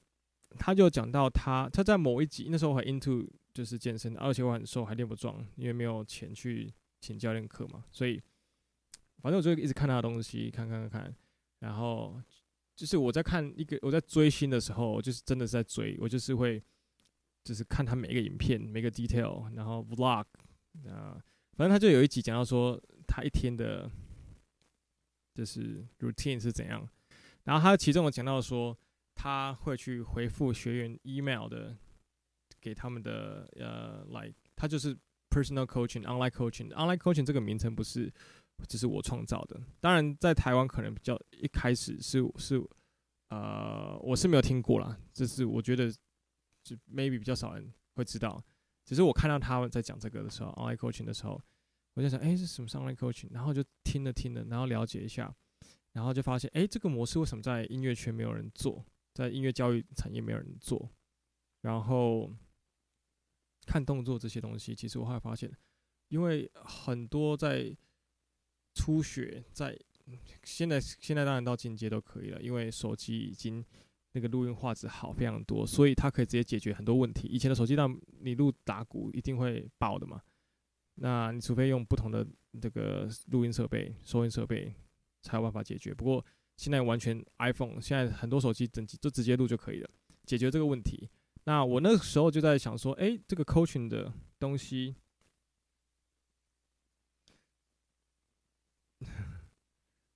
[0.59, 8.23] 他就讲到他他在某一集那时候还 into 就是健身，而且我很瘦，还练不壮，因为没有钱去请教练课嘛，所以
[9.23, 11.17] 反正我就一直看他的东西，看看看看，
[11.61, 12.21] 然后。
[12.77, 16.61] 就是我在看一个我在追星的时候，就是真的是在追，我就是会，
[17.45, 20.25] 就是看他每一个影片，每个 detail，然后 vlog，
[20.89, 21.15] 啊，
[21.53, 22.77] 反正他就有一集讲到说
[23.07, 23.89] 他一天的，
[25.35, 26.89] 就是 routine 是怎样，
[27.43, 28.79] 然后他其中有讲到说
[29.15, 31.77] 他会去回复学员 email 的，
[32.61, 34.97] 给他们的呃，like 他就是
[35.29, 38.13] personal coaching，online coaching，online coaching 这个名称不是。
[38.69, 42.57] 只是我创造的，当然在台湾可能比较一开始是是，
[43.29, 45.91] 呃，我是没有听过啦，这是我觉得
[46.63, 48.41] 就 maybe 比较少人会知道。
[48.85, 51.43] 只是我看到他们在讲这个的时候，online coaching 的时候，
[51.95, 53.27] 我就想，哎，是什么是 online coaching？
[53.33, 53.61] 然后就
[53.95, 55.33] 听了听了，然后了解一下，
[55.93, 60.91] 然后就发现，哎，这个模式为什么在音乐圈没有人做，在音乐教育产业没有人做？
[61.61, 62.29] 然后
[63.67, 65.49] 看动作这些东西，其实我还发现，
[66.09, 67.73] 因为很多在
[68.75, 69.79] 初学在
[70.43, 73.65] 现在现在当然到进阶都可以了，因为手机已经
[74.11, 77.29] 那个录音画质好非常多，所以它可以直接解决很多问题。
[77.29, 80.21] 以前的手机让你录打鼓一定会爆的嘛，
[80.97, 82.27] 那你除非用不同的
[82.61, 84.75] 这个录音设备、收音设备
[85.23, 85.93] 才有办法解决。
[85.93, 86.25] 不过
[86.57, 89.91] 现在完全 iPhone 现在很多手机整机就直接录就可以了，
[90.25, 91.11] 解决这个问题。
[91.45, 94.95] 那我那个时候就在想说，哎、这个 coaching 的东西。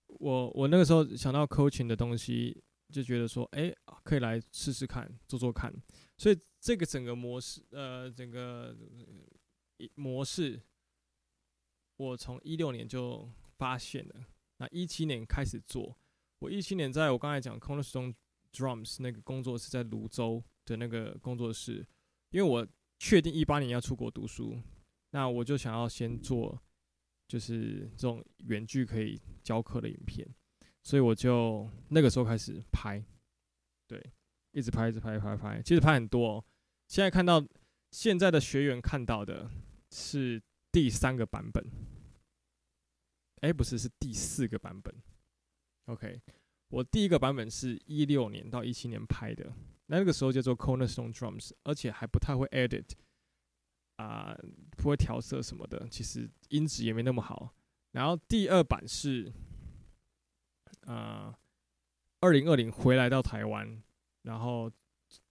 [0.07, 5.72] 我我那个时候想到 coaching 的东西，就觉得说，哎、可以来试试看，做做看。
[6.16, 8.74] 所以这个整个模式，呃，整个
[9.95, 10.61] 模式，
[11.97, 14.26] 我从一六年就发现了，
[14.59, 15.99] 那一七年开始做。
[16.39, 18.14] 我一七年在我刚才讲 Cornerstone
[18.53, 21.87] Drums 那个工作室在泸州的那个工作室，
[22.31, 22.66] 因为我
[22.99, 24.61] 确定一八年要出国读书，
[25.11, 26.61] 那我就想要先做。
[27.29, 30.26] 就是这种远距可以教课的影片，
[30.83, 33.05] 所以我就那个时候开始拍，
[33.87, 34.03] 对，
[34.53, 36.45] 一直拍，一直拍，拍，拍，其实拍很多哦。
[36.87, 37.47] 现在看到
[37.91, 39.51] 现在的学员看到的
[39.91, 41.64] 是第三个版本，
[43.41, 44.95] 哎，不是，是第四个版本。
[45.86, 46.20] OK，
[46.68, 49.53] 我第一个版本是一六年到一七年拍的，
[49.86, 52.91] 那个时候叫做 Cornerstone Drums，而且还不太会 edit，
[53.97, 54.36] 啊、
[54.76, 57.55] 不会调色什么的，其实音质也没那么好。
[57.93, 59.32] 然后第二版是，
[60.82, 61.39] 啊、呃，
[62.20, 63.82] 二零二零回来到台湾，
[64.22, 64.70] 然后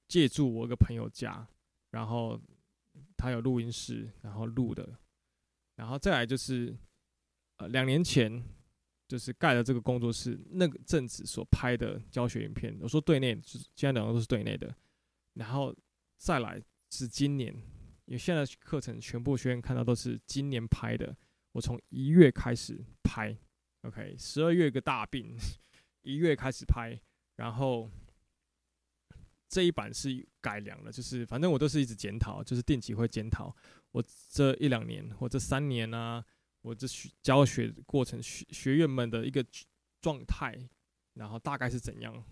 [0.07, 1.47] 借住我一个朋友家。
[1.91, 2.39] 然后
[3.17, 4.97] 他有录音室，然后录的，
[5.75, 6.77] 然后再来就是，
[7.57, 8.43] 呃，两年前
[9.07, 14.73] 就是盖了这个工作室，那个阵子所拍的教学影片，我说对内，就是现在两个都是对内的，
[15.33, 15.75] 然后
[16.17, 16.61] 再来
[16.91, 17.53] 是今年，
[18.05, 21.17] 因为现在课程全部学员看到都是今年拍的，
[21.53, 23.35] 我从一月开始拍
[23.81, 25.35] ，OK，十二月个大病，
[26.03, 26.99] 一月开始拍，
[27.35, 27.89] 然后。
[29.49, 33.55] 这一版是改良了，就是反正我都是一直检讨，就是定期会检讨
[33.91, 36.23] 我这一两年或这三年啊，
[36.61, 39.45] 我这学教学过程学学员们的一个
[40.01, 40.53] 状态，
[41.13, 42.23] 然后大概是怎样，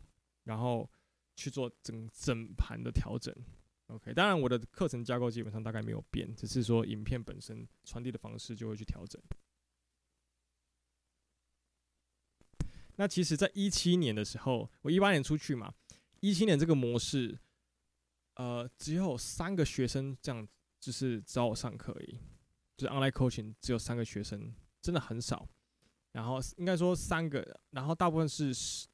[0.44, 0.90] 然后
[1.36, 3.34] 去做整整盘的调整。
[3.88, 9.22] OK，当然我的课程架构基本上大概没有变，只是说影片本身传递的方式就会去调整。
[12.98, 15.74] 那其实，在一七年的时候，我一八年出去嘛。
[16.26, 17.38] 一七年这个模式，
[18.34, 20.48] 呃，只有三个学生这样，
[20.80, 22.18] 就是找我上课而已，
[22.76, 24.52] 就是 online coaching 只有三个学生，
[24.82, 25.48] 真的很少。
[26.14, 28.52] 然后应该说三个，然后大部分是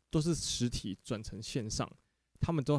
[0.10, 1.90] 都是实体转成线上，
[2.42, 2.78] 他们都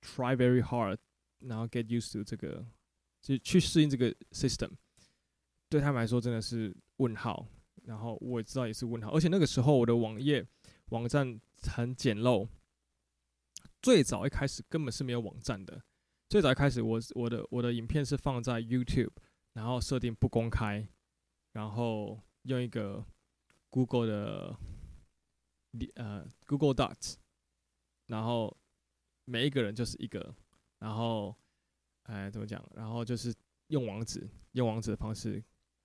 [0.00, 0.98] try very hard，
[1.40, 2.64] 然后 get used to 这个，
[3.20, 4.70] 就去适应这个 system。
[5.68, 7.48] 对他们来说真的是问号，
[7.82, 10.46] 然后我知道也是问号，而且那个时候我的网页
[10.90, 12.48] 网站很简陋。
[13.80, 15.82] 最早一开始根本是没有网站的。
[16.28, 19.12] 最早一开始我，我的我的影片是放在 YouTube，
[19.54, 20.86] 然后设定不公开，
[21.52, 23.04] 然后用一个
[23.70, 24.58] Google 的
[25.94, 27.14] 呃 Google Docs，
[28.06, 28.54] 然后
[29.24, 30.34] 每一个人就是一个，
[30.80, 31.34] 然后
[32.02, 32.62] 哎怎么讲？
[32.74, 33.34] 然后就是
[33.68, 35.42] 用网址，用网址的方式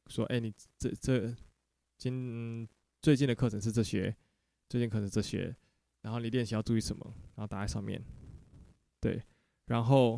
[0.07, 1.33] 说：哎，你这这
[1.97, 2.67] 今
[3.01, 4.13] 最近的课程是这些，
[4.67, 5.55] 最近课程这些。
[6.03, 7.13] 然后你练习要注意什么？
[7.35, 8.03] 然后打在上面，
[8.99, 9.23] 对，
[9.65, 10.17] 然后，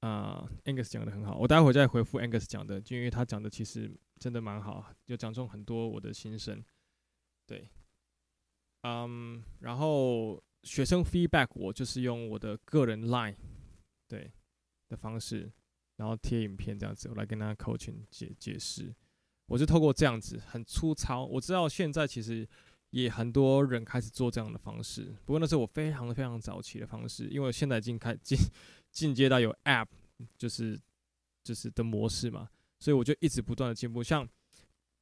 [0.00, 6.62] 啊、呃、Angus 讲的很好，我待会再回复 Angus 讲的，就因为他讲的其实真的蛮好，就讲中很多我的心声，
[7.46, 7.70] 对，
[8.82, 13.36] 嗯，然后学生 feedback 我就是用我的个人 line，
[14.08, 14.32] 对
[14.88, 15.50] 的方式，
[15.96, 18.92] 然后贴影片这样子，我来跟他 coaching 解解释，
[19.46, 22.48] 我就透过这样子很粗糙，我知道现在其实。
[22.96, 28.38] 也很多人开始做这样的方式，不过那是我非常非常早期的方式，因为我现在已经开进
[28.90, 29.88] 进阶到有 App，
[30.38, 30.80] 就是
[31.44, 32.48] 就是的模式嘛，
[32.80, 34.02] 所以我就一直不断的进步。
[34.02, 34.26] 像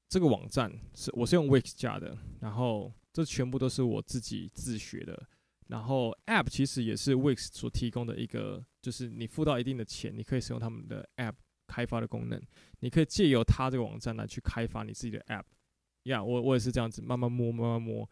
[0.09, 5.29] 这个网站是我是用 Wix 加的，然后这全部都是我自己自学的，
[5.69, 11.35] 然后 App 其实也是 Wix 所提供的一个，就是你付到一定的钱，你可以使用他们的 App
[11.69, 12.43] 开发的功能，
[12.81, 15.45] 你可以借由他这个网站来去开发你自己的 App。
[16.05, 18.09] 呀、我我也是这样子慢慢摸，慢慢摸，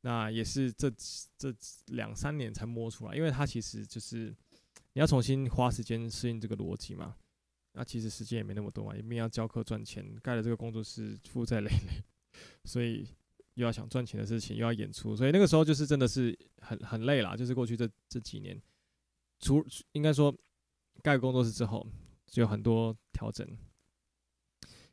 [0.00, 0.90] 那也是这
[1.36, 1.54] 这
[1.88, 4.34] 两三年才摸出来，因为它其实就是
[4.94, 7.16] 你要重新花时间适应这个逻辑嘛。
[7.72, 12.02] 那其实时间也没那么多嘛，一边要教课赚钱，盖了这个工作室负债累累，
[12.64, 13.06] 所以
[13.54, 17.36] 又要想赚钱的事情，又要演出，所以那个时候就是真的是很很累啦。
[17.36, 18.58] 就是过去这这几年，
[19.40, 20.34] 除应该说
[21.02, 21.86] 盖工作室之后，
[22.26, 23.46] 就有很多调整。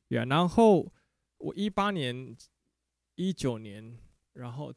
[0.09, 0.91] 呀、然后。
[1.41, 2.35] 我一八年、
[3.15, 3.97] 一九年，
[4.33, 4.73] 然后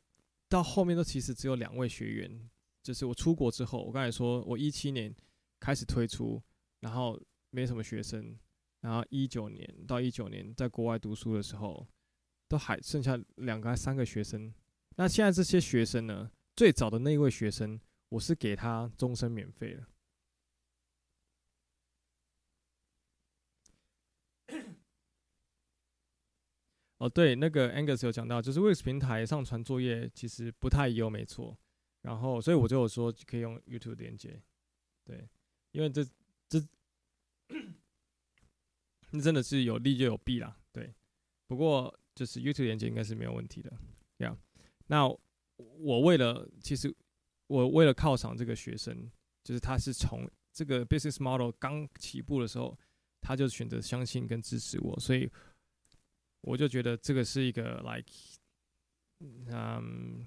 [0.48, 2.50] 到后面都其实只有两位学员，
[2.82, 5.14] 就是我出国之后，我刚才说我一七年
[5.60, 6.42] 开始推出，
[6.80, 8.38] 然后没什么学生，
[8.80, 11.86] 然后一九年到一九年在国外读书的时候，
[12.48, 14.52] 都还剩下两个还三个学生。
[14.96, 19.86] 那现在这些学生呢，最早的那一位学生，我是给他终身免费的。
[26.98, 31.58] 哦，对，那个 Angus 有讲到，就是 Wix 平台上传作业其实不太优，没错。
[32.02, 34.40] 然后，所以我就有说可以用 YouTube 连接，
[35.04, 35.28] 对，
[35.72, 36.04] 因为这
[36.48, 36.62] 这
[39.10, 40.94] 那真的是有利就有弊啦，对。
[41.46, 43.72] 不过就是 YouTube 连接应该是没有问题的，
[44.16, 44.38] 这样。
[44.86, 45.08] 那
[45.56, 46.94] 我为了，其实
[47.48, 49.10] 我为了犒赏这个学生，
[49.42, 52.78] 就是他是从这个 business model 刚起步的时候，
[53.20, 55.28] 他就选择相信跟支持我，所以。
[56.44, 58.12] 我就觉得这个是一个 like，
[59.18, 60.24] 嗯，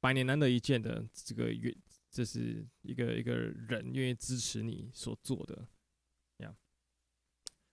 [0.00, 1.74] 百年难得一见的这个愿
[2.10, 5.68] 这是一个一个人愿意支持你所做的，
[6.38, 6.56] 这样。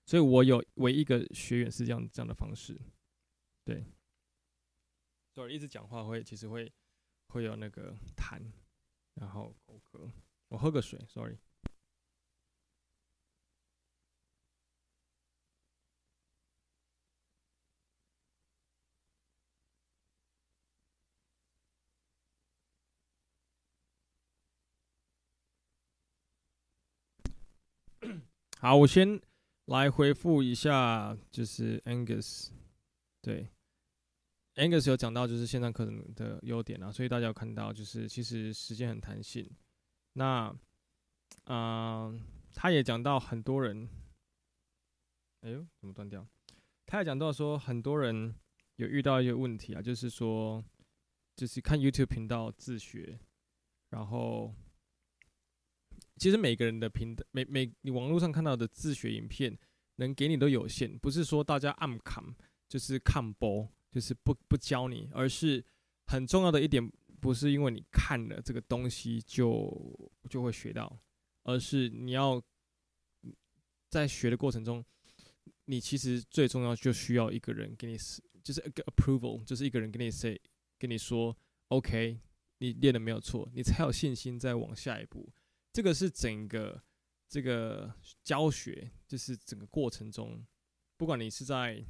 [0.06, 2.80] 所以我有唯一一个学员是这样这样的方式，
[3.64, 3.84] 对。
[5.34, 6.72] 所以一直讲话会其实会
[7.30, 8.40] 会有那个痰，
[9.16, 10.12] 然后口渴，
[10.50, 11.38] 我喝个水，sorry。
[28.64, 29.20] 好，我先
[29.66, 32.50] 来回复一下，就是 Angus，
[33.20, 33.50] 对
[34.54, 39.50] ，Angus 有讲到就是线上课程的优点啊，所以大家有看到就是其实时间很弹性。
[40.14, 40.56] 那，
[41.46, 43.90] 嗯、他也讲到很多人，
[45.40, 46.24] 哎呦，怎么断掉？
[46.86, 48.36] 他也讲到说很多人
[48.76, 50.64] 有遇到一些问题啊，就是说，
[51.36, 53.18] 就是看 YouTube 频道自学，
[53.90, 54.54] 然后。
[56.22, 59.58] 其实每个人的频道，每每你网络上看到的自学影片，
[59.96, 60.96] 能给你都有限。
[61.00, 62.24] 不是说大家暗看，
[62.70, 65.66] 就是看播，就是不不教你，而是
[66.06, 66.88] 很重要的一点，
[67.20, 70.96] 不是因为你看了这个东西就就会学到，
[71.42, 72.40] 而是你要
[73.90, 74.86] 在学的过程中，
[75.66, 77.98] 你其实最重要就需要一个人给你，
[78.44, 80.40] 就是一个 approval，就是一个人跟你 say，
[80.78, 81.36] 跟你说
[81.70, 82.20] OK，
[82.60, 85.28] 你练的没有错，你才有信心再往下一步。
[85.74, 86.84] 这个是整个
[87.30, 87.94] 这个
[88.24, 90.46] 教学，就是整个过程中，
[90.98, 91.82] 不管你是在，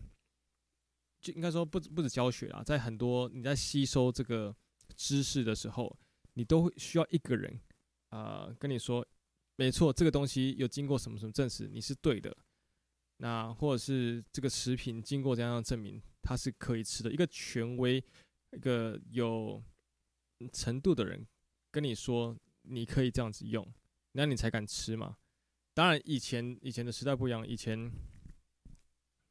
[1.19, 4.55] 就应该说不不止教学啦，在很多你在吸收这个
[4.95, 5.97] 知识的时候，
[6.33, 7.59] 你都会需要一个人
[8.09, 9.03] 啊、呃、跟你说，
[9.55, 12.37] 没错，这个东西有经过什么什么证实你是对的，
[13.17, 18.03] 那或者是这个食品经过怎样的证明它是可以吃的，一个权威，
[18.51, 19.63] 一个有
[20.53, 21.25] 程度的人
[21.71, 22.37] 跟你说。
[22.63, 23.67] 你可以这样子用，
[24.13, 25.17] 那你才敢吃嘛。
[25.73, 27.89] 当然，以前以前的时代不一样，以前，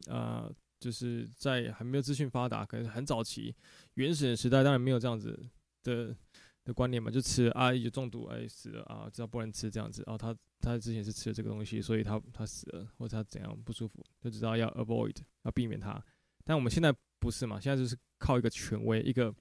[0.07, 3.55] 呃，就是在还没有资讯发达，可能很早期
[3.95, 5.39] 原始的时代，当然没有这样子
[5.83, 6.17] 的
[6.65, 10.03] 的观念嘛，就吃啊，有中毒，哎，死了啊，知道不能吃这样子。
[10.07, 16.03] 哦，他他之前是吃了这个东西，所以他他死了，或者他怎样不舒服，就知道要 avoid，要避免它。
[16.43, 19.35] 但我们现在不是嘛，现在就是靠一个权威，一个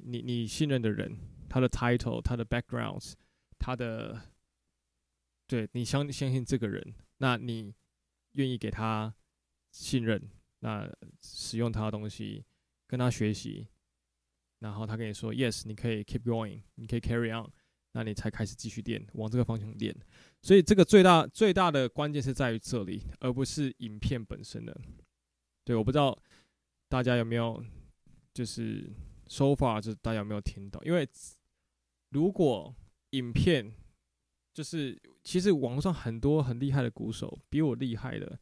[0.00, 1.16] 你你信任的人。
[1.48, 3.14] 他的 title，他的 backgrounds，
[3.58, 4.20] 他的，
[5.46, 7.74] 对，你相相信这个人，那你
[8.32, 9.14] 愿意给他
[9.70, 10.30] 信任，
[10.60, 10.88] 那
[11.22, 12.44] 使用他的东西，
[12.86, 13.66] 跟他学习，
[14.58, 17.50] 然后他跟你说 yes，你可以 keep going，你可以 carry on，
[17.92, 19.96] 那你才开始继续练，往这个方向练。
[20.42, 24.78] 所以这个最大最大的关键是在于这里，而不是影片本身的。
[25.64, 26.16] 对，我不知道
[26.88, 27.64] 大家有没有，
[28.34, 28.88] 就是
[29.26, 31.08] so far，就是大家有没有听到，因为。
[32.10, 32.74] 如果
[33.10, 33.74] 影片
[34.54, 38.38] 就是，其实网络上很多很厉害的鼓手，比我厉害的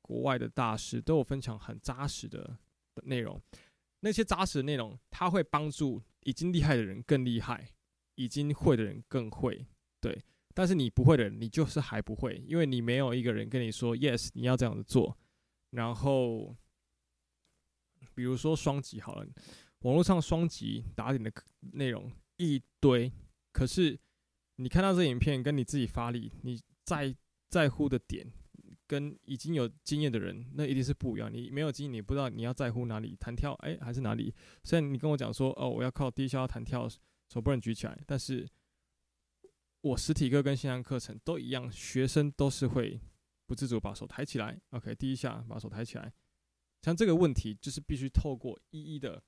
[0.00, 2.58] 国外的大师都有分享很扎实的
[3.04, 3.40] 内容。
[4.00, 7.72] 那些扎实的内容，他会帮助已经厉害的人更厉害，
[8.14, 9.66] 已经会的人更会。
[10.00, 10.22] 对，
[10.54, 15.18] 但是你不会的人，你就是还不会，因为你没有一个人跟你说 “yes”，你要这样子做。
[15.70, 16.54] 然后，
[18.14, 19.26] 比如说双击好了，
[19.80, 21.32] 网络上双击打点的
[21.72, 22.12] 内容。
[22.36, 23.12] 一堆，
[23.52, 23.98] 可是
[24.56, 27.14] 你看到这影片，跟你自己发力，你在
[27.48, 28.30] 在乎的点，
[28.86, 31.32] 跟已经有经验的人，那一定是不一样。
[31.32, 34.34] 你没有经验，你不知道你要在乎哪里，弹跳，哎，还是哪里？
[34.64, 36.88] 虽然你跟我讲说，哦，我要靠低消弹跳，
[37.28, 38.48] 手不能举起来，但是
[39.80, 43.00] 我实体课跟线上课程都一样，学生都是会
[43.46, 44.60] 不自主把手抬起来。
[44.70, 46.12] OK，第一下把手抬起来，
[46.82, 49.22] 像这个问题，就是必须透过一一的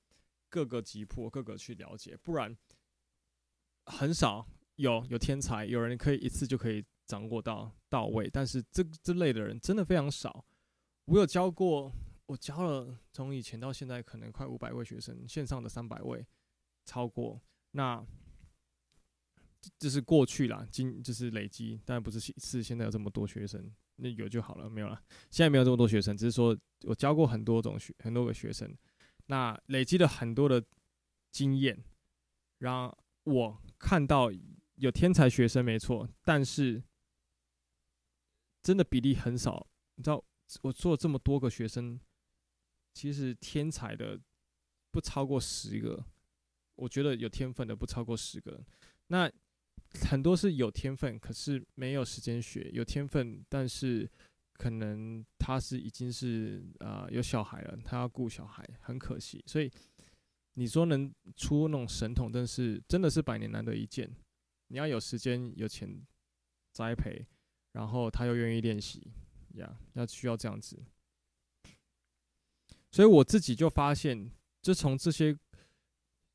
[0.49, 2.57] 各个击破，各个去了解，不然。
[3.89, 10.45] 很少有有天才，有人可以一次就可以掌握到到位，但是这这类的人真的非常少。
[11.05, 11.91] 我有教过，
[12.27, 16.25] 我教了从以前到现在可能快五百位学生，线上的三百位
[16.85, 17.41] 超过。
[17.71, 18.05] 那
[19.77, 25.01] 这是过去啦，今就是累积，当然不是是现在有这么多学生，那有就好了，没有了。
[25.31, 28.71] 现在没有这么多学生，只是说我教过很多种学很多个学生，
[29.25, 30.63] 那累积了很多的
[31.31, 31.83] 经验，
[32.59, 33.59] 让我。
[33.79, 34.29] 看到
[34.75, 36.83] 有天才学生没错，但是
[38.61, 39.65] 真的比例很少。
[39.95, 40.21] 你知道，
[40.63, 41.97] 我做这么多个学生，
[42.93, 44.19] 其实天才的
[44.91, 46.05] 不超过十个。
[46.75, 48.61] 我觉得有天分的不超过十个。
[49.07, 49.31] 那
[50.09, 54.09] 很多是有天分，可是没有时间学；有天分，但是
[54.53, 59.41] 可能他是已经是啊、有小孩了，他要顾小孩，很可惜。
[59.47, 59.71] 所以。
[60.59, 64.13] 你说能出那种神童，真是真的是百年难得一见。
[64.67, 66.05] 你要有时间、有钱
[66.73, 67.25] 栽培，
[67.71, 69.09] 然后他又愿意练习，
[69.53, 70.83] 呀、要需要这样子。
[72.91, 74.29] 所以我自己就发现，
[74.61, 75.39] 就从这些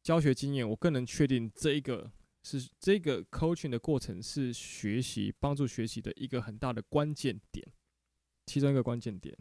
[0.03, 2.11] 教学经验，我更能确定这一个
[2.45, 7.71] 是这个 coaching 的过程是学习帮助学习的一个很大的关键点，
[8.47, 9.37] 其中一个关键点。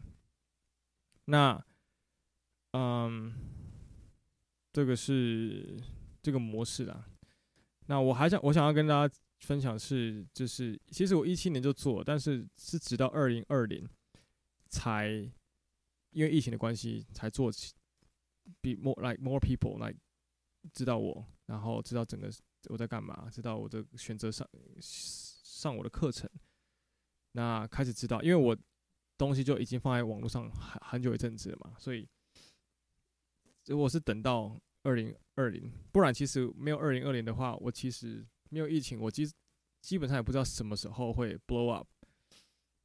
[1.24, 1.64] 那，
[2.72, 3.32] 嗯，
[4.74, 5.80] 这个是
[6.20, 7.06] 这个模式啦。
[7.86, 13.88] 那我还想，我想要跟大家分享是，就是其实我一七年就做，但是是直到二零二零
[14.68, 15.32] 才。
[16.10, 17.74] 因为疫情的关系，才做起，
[18.60, 19.98] 比 more like more people like
[20.72, 22.30] 知道我，然后知道整个
[22.68, 24.48] 我在干嘛，知道我的选择上
[24.80, 26.30] 上我的课程，
[27.32, 28.56] 那开始知道，因为我
[29.18, 32.08] 东西就已经放在网络上很很久一阵子了嘛，所以
[33.66, 39.26] 如果是等到二零二零，不然其实没有二零二零的话，我其实没有疫情，我基
[39.80, 41.88] 基本上也不知道什么时候会 blow up，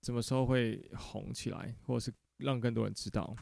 [0.03, 2.13] 什么时候会红起来，或者是。
[2.39, 3.35] 让更多人知道。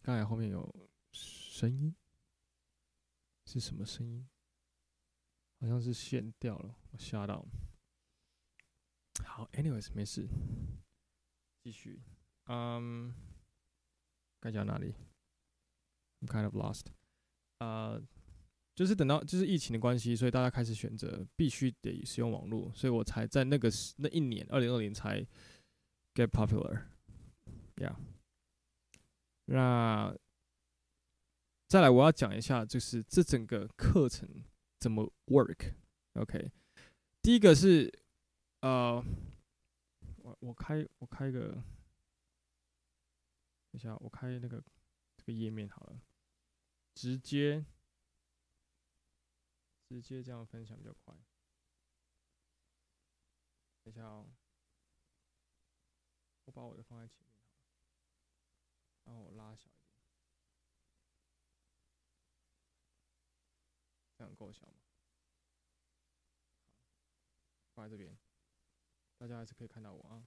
[0.00, 1.94] 刚才后面有声音，
[3.44, 4.26] 是什么声音？
[5.60, 7.46] 好像是线掉了，我吓到。
[9.26, 10.26] 好，anyways，没事，
[11.62, 12.00] 继续。
[12.46, 13.14] 嗯，
[14.40, 14.94] 该讲哪里
[16.20, 16.86] ？I'm kind of lost。
[17.58, 18.02] 呃。
[18.74, 25.20] 就是等到就是疫情的关系，所以大家开始选择必须得使用网络，所以我才在那个时那一年二零二零才
[26.14, 27.94] get popular，yeah。
[29.44, 30.16] 那
[31.68, 34.26] 再来我要讲一下，就是这整个课程
[34.80, 36.50] 怎么 work，OK？
[37.20, 37.92] 第一个是
[38.62, 39.04] 呃，
[40.22, 41.62] 我我开我开个，
[43.72, 44.62] 等一下我开那个
[45.16, 46.00] 这个页面好了，
[46.94, 47.66] 直接。
[49.88, 51.14] 直接这样分享比较快。
[53.82, 54.32] 等一下哦，
[56.46, 57.36] 我把我的放在前面，
[59.04, 59.94] 然后我拉小一点，
[64.16, 64.80] 这样够小吗？
[67.74, 68.18] 放在这边，
[69.18, 70.26] 大家还是可以看到我啊。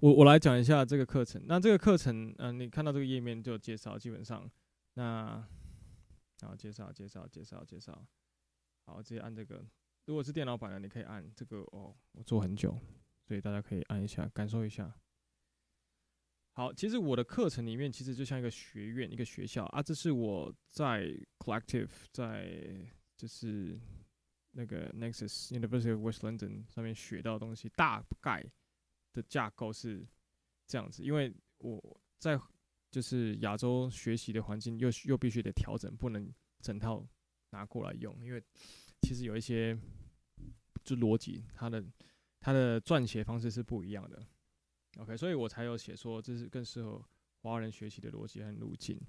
[0.00, 1.42] 我我来讲一下这个课程。
[1.46, 4.48] 那这个课程，嗯、你看到这个页面就介绍，基本上，
[4.94, 5.42] 那，
[6.42, 8.06] 好，介绍介绍介绍介绍，
[8.84, 9.64] 好，直接按这个。
[10.04, 11.96] 如果是电脑版的，你可以按这个哦。
[12.12, 12.78] 我做很久，
[13.26, 14.94] 所以大家可以按一下，感受一下。
[16.52, 19.82] 好，其实我的课程里面其实就像一个学院，一个学校啊。
[19.82, 22.86] 这是我在 Collective，在
[23.16, 23.80] 就是
[24.52, 28.44] 那个 Nexus University of West London 上面学到的东西，大概。
[29.16, 30.06] 的架构是
[30.66, 32.38] 这样子，因为我在
[32.90, 37.04] 就是亚洲学习的环境又又必须得调整，不能整套
[37.50, 38.42] 拿过来用，因为
[39.02, 39.76] 其实有一些
[40.84, 41.84] 就逻辑，它的
[42.40, 44.26] 它的撰写方式是不一样的。
[44.98, 47.02] OK，所以我才有写说这是更适合
[47.42, 49.00] 华人学习的逻辑和路径。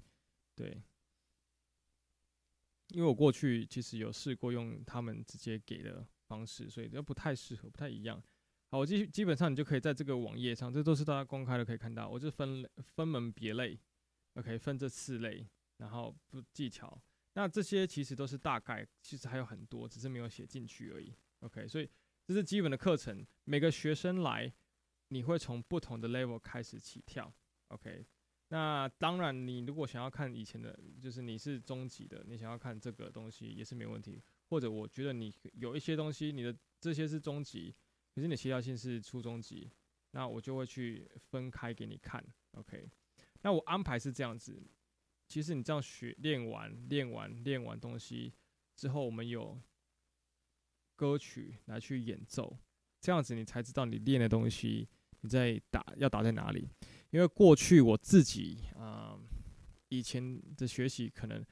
[0.54, 0.82] 对，
[2.88, 8.22] 因为我过去其实有试过用他们直接给的方式，所以这不太适合，不太一样。
[8.70, 12.06] 好，我基基本上你就可以在这个网页上，这都是大家公开的，可以看到。
[12.06, 13.78] 我就分分门别类
[14.34, 15.48] ，OK，分这四类，
[15.78, 17.00] 然后不技巧。
[17.32, 21.14] 那这些其实都是大概，其实还有很多，只是没有写进去而已。
[21.40, 21.88] OK，所以
[22.26, 23.26] 这是基本的课程。
[23.44, 24.52] 每个学生来，
[25.08, 27.32] 你会从不同的 level 开始起跳。
[27.68, 28.04] OK，
[28.48, 34.22] 那当然，你如果想要看以前的，就是你是中级的，你想要看这个东西也是没问题。
[34.50, 37.74] 或者我觉得你有一些东西，你的这些是中级。
[38.18, 39.70] 可是你协调性是初中级，
[40.10, 42.90] 那我就会去分开给你看，OK？
[43.42, 44.60] 那我安排是这样子，
[45.28, 48.34] 其实你这样学练完、练完、练完东西
[48.74, 49.56] 之后，我们有
[50.96, 52.58] 歌曲来去演奏，
[53.00, 54.88] 这样子你才知道你练的东西
[55.20, 56.68] 你在打要打在哪里。
[57.10, 59.16] 因为过去我自己啊、
[59.90, 61.46] 以前的学习可能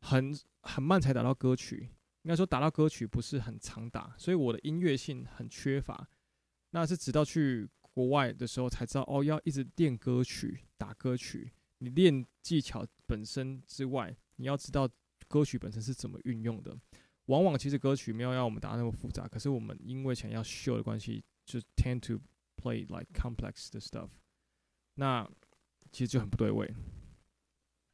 [0.00, 1.88] 很很慢才打到歌曲。
[2.24, 6.08] 应该说打到歌曲不是很常打，所以我的音乐性很缺乏。
[6.70, 11.52] 那是直到去国外的时候才知道，哦，要一直练歌曲、打歌曲。
[11.78, 14.88] 你练技巧本身之外，你要知道
[15.28, 16.74] 歌曲本身是怎么运用的。
[17.26, 22.18] 往往其实歌曲没有要我们打那么复杂，可是我们因为想要 show 的关系，就 tend to
[22.56, 24.08] play like complex 的 stuff。
[24.94, 25.30] 那
[25.92, 26.74] 其实就很不对位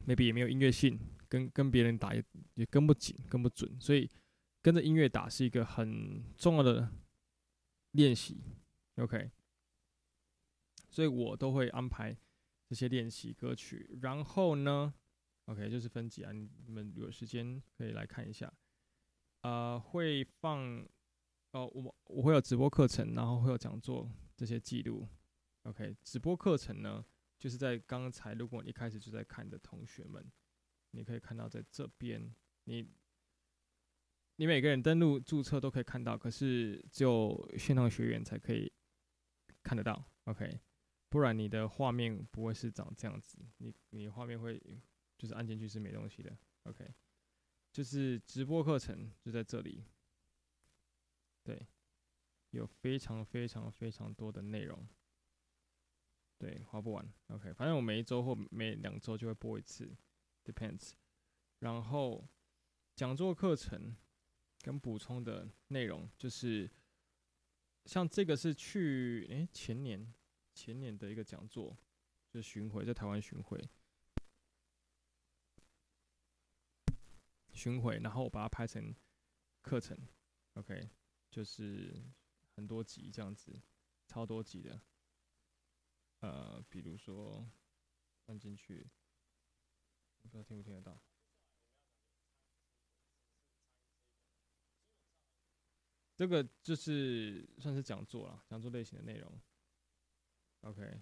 [0.07, 2.23] ，maybe 也没有音乐性，跟跟别人打也
[2.53, 4.09] 也跟不紧、跟不准，所以。
[4.61, 6.91] 跟着音乐打是一个很重要的
[7.91, 8.43] 练习
[8.95, 9.31] ，OK，
[10.89, 12.15] 所以我都会安排
[12.67, 13.97] 这些练习歌曲。
[14.01, 14.93] 然后呢
[15.45, 18.53] ，OK，就是分级啊，你们有时间可以来看一下。
[19.41, 20.87] 呃，会放
[21.53, 24.07] 哦，我我会有直播课程，然后会有讲座
[24.37, 25.07] 这些记录。
[25.63, 27.03] OK，直播课程呢，
[27.39, 30.31] 就是在刚才如果你一开始就在看的同学们，
[30.91, 32.35] 你可以看到在这边，
[32.65, 32.87] 你
[34.41, 38.73] 你每个人登录注册都可以看到，可是只有线上学员才可以
[39.61, 40.03] 看得到。
[40.23, 40.59] OK，
[41.09, 44.59] 不然你的画面不会是长这样子，你你画面会
[45.15, 46.35] 就是按进去是没东西的。
[46.63, 46.91] OK。
[47.71, 49.85] 就是直播课程就在这里，
[51.43, 51.67] 对，
[52.49, 54.89] 有非常非常非常多的内容，
[56.39, 57.13] 对，花不完。
[57.27, 59.95] OK，反正我每一周或每两周就会播一次
[60.43, 60.93] ，depends。
[61.59, 62.27] 然后
[62.95, 63.95] 讲座课程
[64.61, 66.69] 跟补充的内容就是，
[67.85, 70.13] 像这个是去诶前年
[70.53, 71.77] 前年的一个讲座，
[72.29, 73.69] 就巡回在台湾巡回。
[77.53, 78.95] 巡回，然后我把它拍成
[79.61, 79.97] 课程
[80.53, 80.89] ，OK，
[81.29, 82.03] 就是
[82.55, 83.61] 很多集这样子，
[84.07, 84.81] 超多集的。
[86.21, 87.49] 呃，比如说
[88.25, 88.89] 放进去，
[90.21, 91.01] 不知道听不听得到。
[96.21, 99.41] 这个就是算是讲座了，讲座类型的内容。
[100.59, 101.01] OK，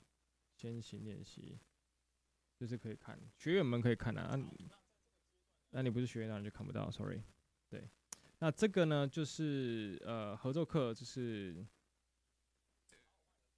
[0.55, 1.59] 先行练习，
[2.55, 4.39] 就是可以看，学员们可以看的啊。
[5.72, 7.22] 那你不是学员，那你就看不到，sorry。
[7.67, 7.86] 对，
[8.38, 11.67] 那这个呢，就是呃合作课，就是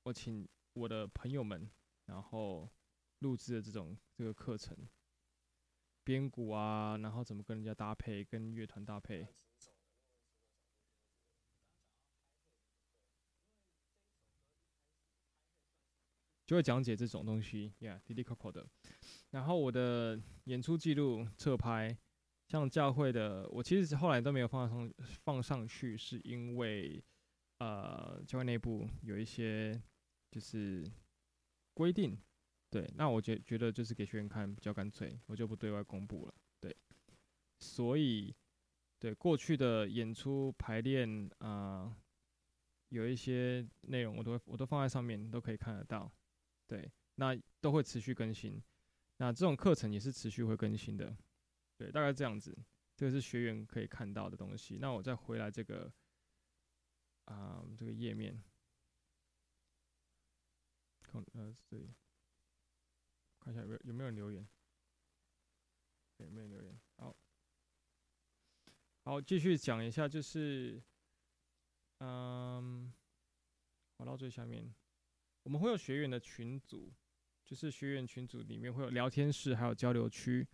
[0.02, 1.70] 我请我的朋友们，
[2.06, 2.68] 然后
[3.20, 4.76] 录制的这种这个课程，
[6.04, 9.28] 编鼓啊，然后怎么跟人家搭配，跟乐团搭配。
[16.52, 18.68] 就会讲解这种东西，Yeah，滴滴扣扣的。
[19.30, 21.98] 然后我的演出记录侧拍，
[22.50, 24.94] 像教会的，我其实后来都没有放上
[25.24, 27.02] 放上去，是因为
[27.60, 29.82] 呃教会内部有一些
[30.30, 30.86] 就是
[31.74, 32.20] 规定，
[32.70, 36.76] 对，那我觉觉得就是给学员看比较干脆，我就不对外公布了，对。
[37.60, 38.36] 所以
[39.00, 41.96] 对过去的演出排练啊、
[42.90, 46.12] 有一些内容我都我都放在上面，都可以看得到。
[46.72, 48.64] 对，那都会持续更新。
[49.18, 51.14] 那这种课程也是持续会更新的。
[51.76, 52.58] 对，大概这样子。
[52.96, 54.78] 这个是学员可以看到的东西。
[54.80, 55.92] 那我再回来这个
[57.26, 58.42] 啊、呃，这个页面。
[61.02, 61.94] 看呃，对，
[63.42, 64.48] 看一下有没有有没有人留言。
[66.20, 66.80] 有没有留言？
[66.96, 67.14] 好，
[69.04, 70.82] 好，继续讲一下，就是
[71.98, 72.94] 嗯，
[73.98, 74.74] 滑到最下面。
[75.44, 76.94] 我们会有学员的群组，
[77.44, 80.48] 就是学员群组里面会有聊天室，还有交流区。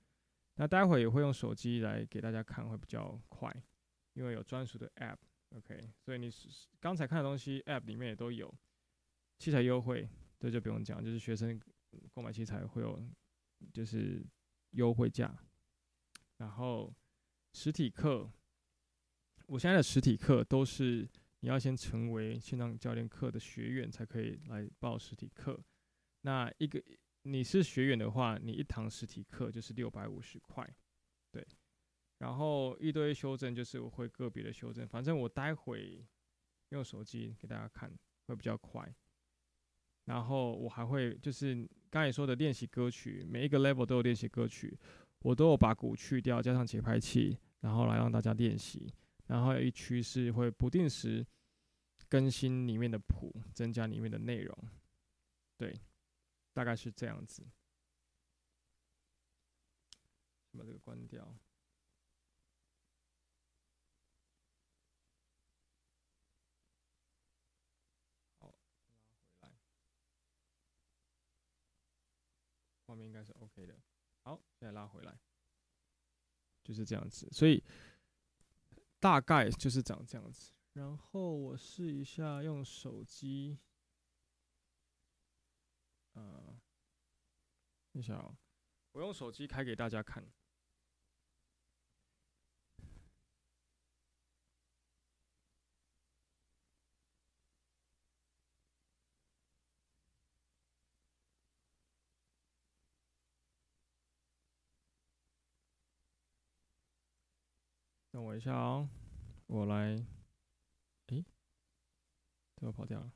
[0.56, 3.54] 那待会也会用手机来给大家看，会比较快，
[4.14, 5.18] 因为有专属的 App。
[5.50, 6.30] OK，所以你
[6.80, 8.54] 刚才看的东西，App 里面也都有。
[9.40, 10.10] 器材优惠，
[10.40, 11.60] 这就不用讲，就是学生
[12.14, 13.02] 购买器材会有，
[13.74, 14.26] 就是
[14.72, 15.38] 优惠价。
[16.38, 16.96] 然后
[17.54, 18.32] 实体课，
[19.48, 21.08] 我现在的实体课都是。
[21.40, 25.60] 你要先成为线上教练课的学员，才可以来报实体课。
[26.22, 26.84] 那一个
[27.24, 30.68] 你是学员的话，你一堂实体课就是六百五十块，
[31.32, 31.46] 对。
[32.18, 36.04] 然后一堆修正就是我会个别的修正，反正我待会
[36.70, 37.92] 用手机给大家看
[38.26, 38.92] 会比较快。
[40.06, 44.76] 然后我还会就是刚才说的练习歌曲，每一个 level 都有练习歌曲，
[45.20, 48.92] 我都有把鼓去掉，加上节拍器，然后来让大家练习。
[49.28, 51.26] 然后有一区是会不定时
[52.08, 54.58] 更新里面的谱，增加里面的内容，
[55.58, 55.78] 对，
[56.54, 57.46] 大概是这样子。
[60.58, 61.24] 把这个关掉。
[68.40, 68.58] 好，
[69.42, 69.54] 拉回来，
[72.86, 73.78] 画面应该是 OK 的。
[74.24, 75.20] 好，现在拉回来，
[76.64, 77.62] 就是这样子，所以。
[79.00, 83.60] 大概就是长这样子，然后我试一下用手机，
[86.14, 86.60] 呃，
[87.92, 88.38] 你想，
[88.92, 90.32] 我用手机开给大家看。
[108.18, 108.90] 等我一下哦，
[109.46, 109.96] 我来，
[111.10, 111.24] 诶，
[112.56, 113.12] 怎么跑掉了？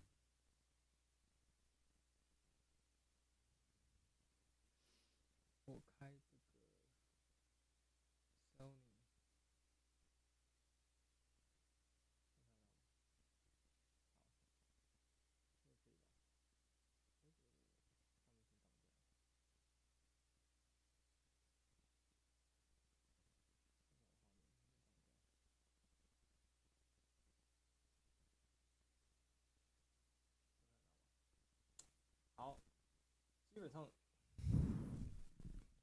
[33.54, 33.91] 基本上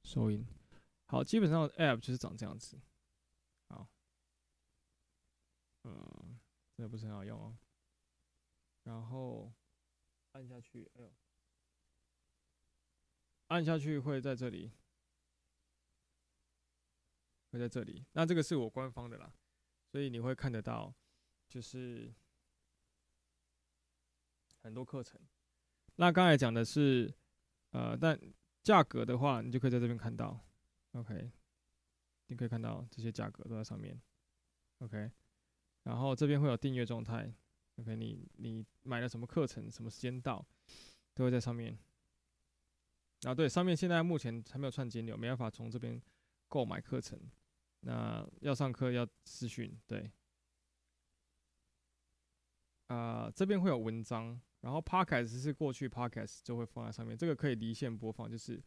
[0.03, 0.43] 收音
[1.05, 2.79] 好，基本上 App 就是长这样子。
[3.67, 3.87] 好，
[5.83, 6.39] 嗯，
[6.75, 7.57] 这个不是很好用哦。
[8.83, 9.53] 然后
[10.31, 11.13] 按下去，哎呦，
[13.47, 14.71] 按下去会在这里，
[17.51, 18.05] 会在这里。
[18.13, 19.31] 那这个是我官方的啦，
[19.91, 20.93] 所以你会看得到，
[21.47, 22.11] 就是
[24.61, 25.19] 很多课程。
[25.95, 27.13] 那刚才讲的是，
[27.71, 28.19] 呃，但
[28.63, 30.39] 价格的话，你就可以在这边看到
[30.93, 31.31] ，OK，
[32.27, 33.99] 你可以看到这些价格都在上面
[34.79, 35.11] ，OK，
[35.83, 37.33] 然后这边会有订阅状态。
[37.75, 40.45] OK，你你买了什么课程，什么时间到，
[41.13, 41.77] 都会在上面。
[43.23, 46.01] 啊，对，上面现在目前还没有串金流，没办法从这边
[46.47, 47.19] 购买课程。
[47.81, 50.11] 那要上课要私讯，对。
[52.87, 58.61] 啊、这边会有文章，然后 Podcast 是过去 Podcast 就会放在上面，这个可以离线播放，就是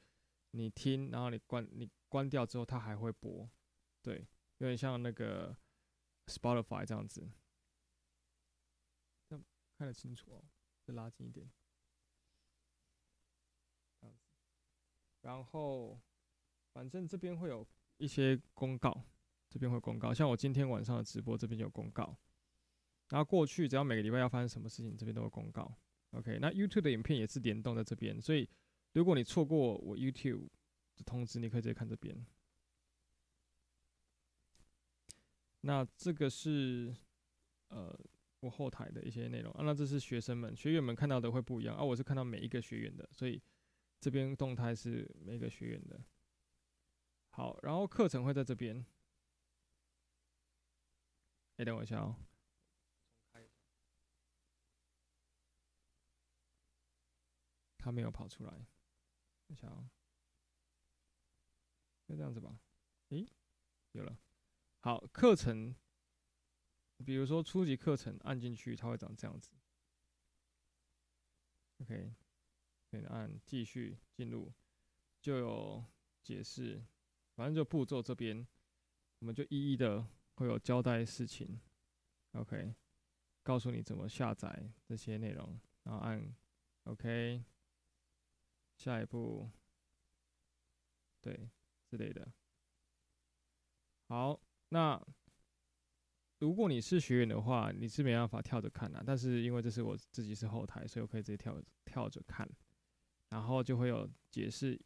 [0.53, 3.49] 你听，然后你关你关掉之后，它还会播，
[4.01, 4.27] 对，
[4.59, 5.57] 有点像那个
[6.27, 7.31] Spotify 这样子。
[9.29, 9.39] 这
[9.77, 10.45] 看得清楚哦，
[10.83, 11.51] 再拉近一点，
[14.01, 14.25] 这样子。
[15.21, 16.01] 然后，
[16.73, 17.67] 反正这边会有
[17.99, 19.05] 一些公告，
[19.51, 20.15] 这边会公告。
[20.15, 22.17] 像我今天晚上的直播，这边有公告。
[23.13, 25.71] 然后过去只要每个礼拜要发生什么事情，这边都有公告。
[26.13, 28.49] OK，那 YouTube 的影片也是联动在这边，所以
[28.95, 30.49] 如果你错过我 YouTube
[30.97, 32.27] 的通知，你可以直接看这边。
[35.61, 36.97] 那这个是
[37.69, 37.97] 呃。
[38.43, 41.85] 我后台的一些内容啊，那这是学生们、学员们看到的会不一样啊。
[41.85, 43.41] 我是看到每一个学员的，所以
[44.01, 46.01] 这边动态是每个学员的。
[47.31, 48.85] 好，然后课程会在这边。
[51.59, 52.17] 哎，等我一下哦。
[57.83, 58.51] 他没有跑出来，
[59.49, 59.91] 等一下哦。
[62.07, 62.61] 就这样子吧。
[63.09, 63.27] 诶，
[63.91, 64.17] 有了。
[64.81, 65.75] 好，课程。
[67.05, 69.51] 比如说初级课程按进去，它会长这样子。
[71.79, 72.15] OK，
[72.89, 74.53] 可以按继续进入，
[75.21, 75.85] 就有
[76.23, 76.81] 解释，
[77.35, 78.47] 反正就步骤这边，
[79.19, 80.07] 我们就一一的
[80.37, 81.61] 会有交代事情。
[82.33, 82.73] OK，
[83.43, 86.33] 告诉你怎么下载这些内容，然后按
[86.85, 87.43] OK，
[88.83, 89.49] 下一步，
[91.21, 91.49] 对，
[91.87, 92.33] 之类的。
[94.09, 95.01] 好，那。
[96.41, 102.51] 如果你是学员的话，你是没办法跳着看的，但是因为这是我自己是后台，所以我可以直接跳跳着看，
[103.29, 104.77] 然后就会有解释，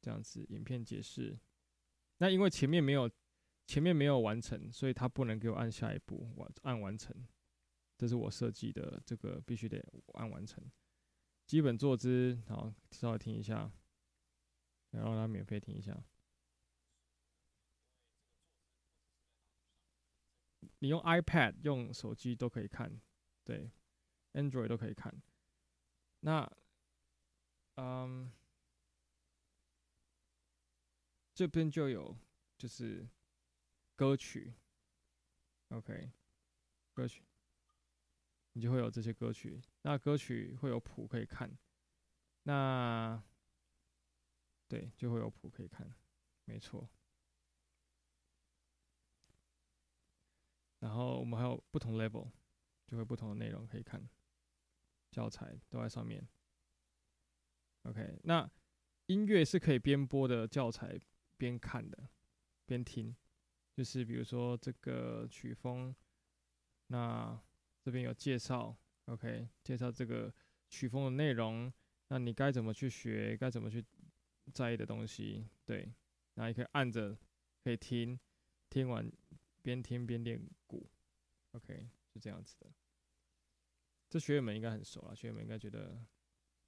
[0.00, 1.38] 这样子影片解释。
[2.16, 3.10] 那因为前面没有
[3.66, 7.14] 前面没有完成，所以他不能给我按下一步完按完成，
[7.98, 10.64] 这是我设计的，这个必须得按完成。
[11.50, 13.72] 基本坐姿，好，稍微听一下，
[14.90, 16.00] 然后让他免费听一下。
[20.78, 23.00] 你用 iPad、用手机都可以看，
[23.42, 23.68] 对
[24.34, 25.12] ，Android 都可以看。
[26.20, 26.48] 那，
[27.74, 28.30] 嗯，
[31.34, 32.16] 这边就有
[32.56, 33.08] 就是
[33.96, 34.54] 歌曲
[35.70, 36.12] ，OK，
[36.94, 37.24] 歌曲，
[38.52, 39.60] 你就会有这些歌曲。
[39.82, 41.50] 那歌曲会有谱可以看，
[42.42, 43.22] 那，
[44.68, 45.90] 对，就会有谱可以看，
[46.44, 46.88] 没错。
[50.80, 52.30] 然后我们还有不同 level，
[52.86, 54.08] 就会不同的内容可以看，
[55.10, 56.26] 教材都在上面。
[57.82, 58.50] OK，那
[59.06, 60.98] 音乐是可以边播的教材
[61.38, 62.10] 边看的，
[62.66, 63.16] 边听，
[63.72, 65.94] 就是比如说这个曲风，
[66.88, 67.42] 那
[67.80, 68.76] 这边有介绍
[69.10, 70.32] ，OK，介绍这个
[70.68, 71.72] 曲风的内容，
[72.08, 73.84] 那你该怎么去学，该怎么去
[74.52, 75.92] 在意的东西，对，
[76.34, 77.16] 那你可以按着
[77.62, 78.18] 可以听，
[78.68, 79.10] 听完。
[79.62, 80.88] 边听边练鼓
[81.52, 82.72] ，OK，是这样子的。
[84.08, 86.02] 这学员们应该很熟了，学员们应该觉得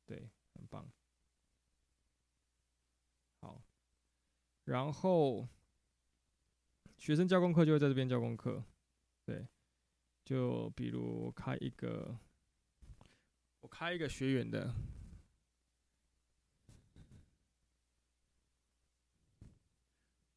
[0.05, 0.87] 对，很棒。
[3.41, 3.65] 好，
[4.65, 5.49] 然后
[6.99, 8.63] 学生交功课就会在这边交功课，
[9.25, 9.49] 对，
[10.23, 12.21] 就比如开一个，
[13.63, 14.75] 我开一个学员的，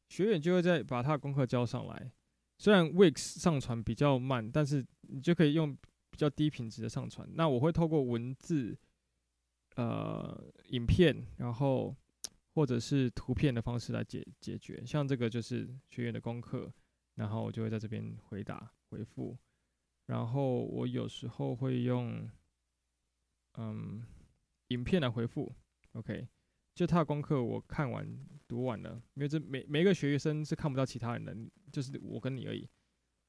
[0.08, 2.12] 学员就会再把他的功课交上来。
[2.56, 5.76] 虽然 Wix 上传比较慢，但是你就可以用
[6.08, 7.28] 比较低品质的上传。
[7.34, 8.78] 那我会透过文字、
[9.74, 11.94] 呃影片，然后
[12.54, 14.86] 或者是图片的方式来解解决。
[14.86, 16.72] 像这个就是学员的功课，
[17.16, 19.36] 然后我就会在这边回答回复。
[20.06, 22.30] 然后我有时候会用
[23.56, 24.04] 嗯
[24.68, 25.54] 影片来回复
[25.92, 26.28] OK，
[26.74, 28.06] 就他的功课我看完
[28.46, 31.34] 读完了，因为这每每一个学生是看不到其他人的，
[31.72, 32.68] 就是我跟你而已，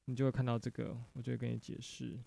[0.04, 2.22] 你就会看到这个，我就会跟你解释。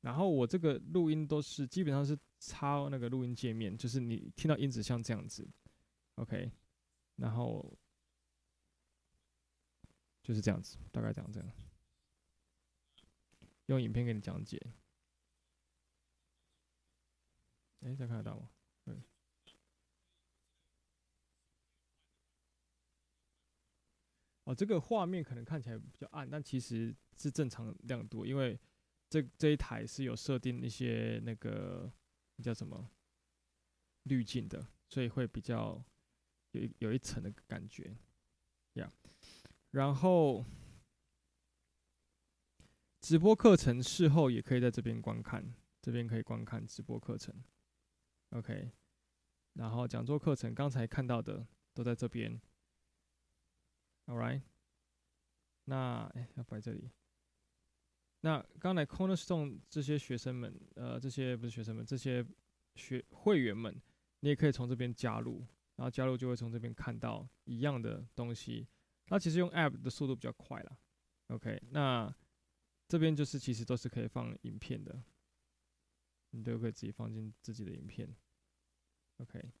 [0.00, 5.48] 然后我这个录音都是基本上是插那个录音界面，就是你听到音质像这样子
[6.14, 6.50] ，OK，
[7.16, 7.76] 然后
[10.26, 11.52] 就是这样子，大概这样这样，
[13.66, 14.60] 用影片给你讲解。
[17.82, 18.50] 哎，这看得到吗？
[18.82, 18.96] 对。
[24.42, 28.58] 哦，这个画面可能看起来比较暗，但其实是正常亮度，因为。
[29.08, 31.88] 这这一台是有设定一些那个
[32.42, 32.90] 叫什么
[34.02, 35.80] 滤镜的，所以会比较
[36.50, 37.96] 有一有一层的感觉，
[38.72, 38.92] 呀、
[39.70, 40.44] 然后
[43.00, 47.34] 直播课程事后也可以在这边观看，这边可以观看直播课程
[48.30, 48.70] ，OK。
[49.54, 52.40] 然后讲座课程刚才看到的都在这边
[54.06, 54.42] ，All right。
[55.64, 56.90] 那哎，要摆这里。
[58.20, 62.24] 那刚才 Cornerstone 这些学生们，呃，这些不是学生们，这些
[62.74, 63.80] 学会员们，
[64.20, 65.46] 你也可以从这边加入，
[65.76, 68.66] 然后加入就会从这边看到一样的东西。
[69.08, 70.78] 那其实用 App 的速度比较快啦。
[71.28, 72.14] OK，那
[72.88, 75.02] 这边就是其实都是可以放影片的，
[76.30, 78.14] 你都可以自己放进自己的影片。
[79.18, 79.52] OK，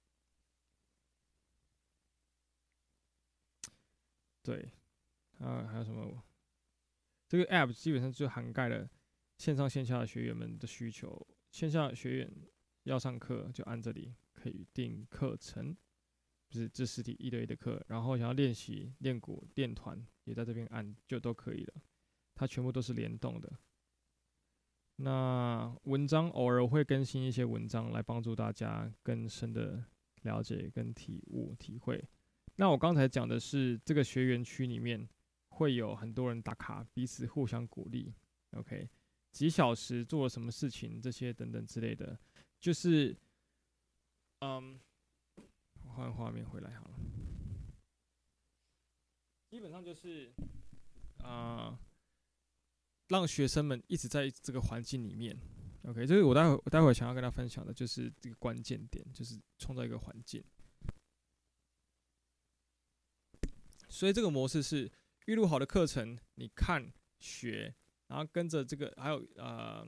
[4.42, 4.72] 对，
[5.38, 6.22] 啊，还有什么？
[7.26, 8.88] 这个 app 基本上就涵盖了
[9.38, 11.26] 线上线下的学员们的需求。
[11.50, 12.32] 线下学员
[12.84, 15.76] 要上课，就按这里可以订课程，
[16.48, 17.84] 就是这实体一对一的课。
[17.88, 21.74] 然后想要练习练鼓练团，也在这边按就都可以了。
[22.34, 23.52] 它全部都是联动的。
[24.96, 29.84] 那文章偶尔会更新一些文章，来帮助大家更深的
[30.22, 32.02] 了解跟体悟体会。
[32.56, 35.08] 那我刚才讲的是这个学员区里面。
[35.48, 38.12] 会有很多人打卡，彼此互相鼓励。
[38.50, 38.86] OK，
[39.32, 42.18] 几小时做了什么事情，这些等等之类的，
[42.60, 43.16] 就是，
[44.40, 44.78] 嗯，
[45.96, 46.94] 换画面回来好了。
[49.48, 50.32] 基本上就是，
[51.24, 51.80] 啊、
[53.08, 55.36] 让学生们一直在这个环境里面。
[55.84, 60.44] OK，这是我待会我待会想要跟他分享的，就是这个关键点，就是创造一个环境。
[63.88, 64.92] 所以这个模式是。
[65.26, 67.74] 预录好的课程，你看学，
[68.06, 69.84] 然后跟着这个，还有呃，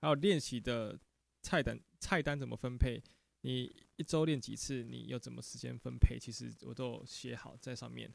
[0.00, 0.98] 还有练习的
[1.42, 2.98] 菜单，菜单怎么分配？
[3.42, 4.82] 你一周练几次？
[4.82, 6.18] 你又怎么时间分配？
[6.18, 8.12] 其实我都写好在上面。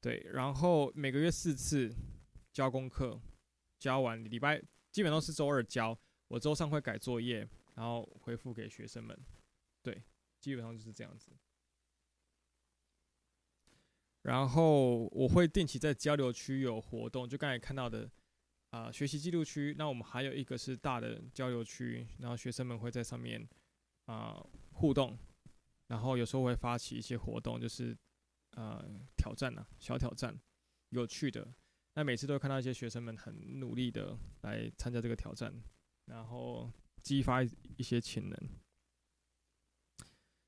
[0.00, 1.94] 对，然后每个月四次
[2.52, 3.20] 交功课，
[3.78, 4.62] 交完礼拜
[4.92, 5.98] 基本上是周二交，
[6.28, 9.18] 我周三会改作业，然后回复给学生们。
[9.82, 10.02] 对，
[10.40, 11.32] 基本上就是这样子。
[14.22, 18.10] 然后我会定期在交流区有活动，就刚才看到的，
[18.70, 19.74] 啊、学习记录区。
[19.76, 23.46] 那我们还有一个是大的交流区，然后学生们会在上面
[24.04, 25.18] 啊、互动，
[25.88, 27.96] 然后有时候会发起一些活动，就是
[28.52, 28.84] 呃
[29.16, 30.38] 挑战啊，小挑战，
[30.90, 31.54] 有趣的。
[31.94, 35.54] 那每次都会看到一些学生们很努力的来参加这个挑战，
[36.06, 36.70] 然后
[37.02, 38.38] 激发一些潜能。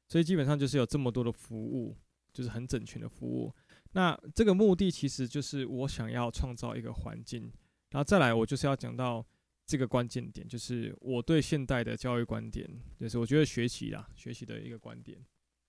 [0.08, 1.96] 所以基本上就是有这么多的服务，
[2.32, 3.54] 就是很整全的服务。
[3.92, 7.42] 那这个目的其实就是我想要创造一个环境，
[7.90, 9.24] 然后再来我就是要讲到
[9.66, 12.68] 这个关键点，就是我对现代的教育观点，
[13.00, 15.18] 就是我觉得学习啦，学习的一个观点，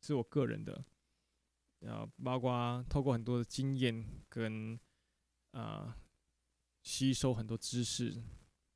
[0.02, 0.86] 是我个人的，
[1.80, 4.80] 然后包括透过很多的经验跟
[5.52, 5.98] 啊、
[6.84, 8.16] 吸收很多知识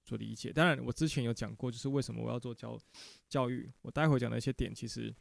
[0.03, 0.51] 做理解。
[0.51, 2.75] 当然，我之前有讲过，就是为什么我要做教
[3.29, 5.13] 教育，我待会讲的一些点，其实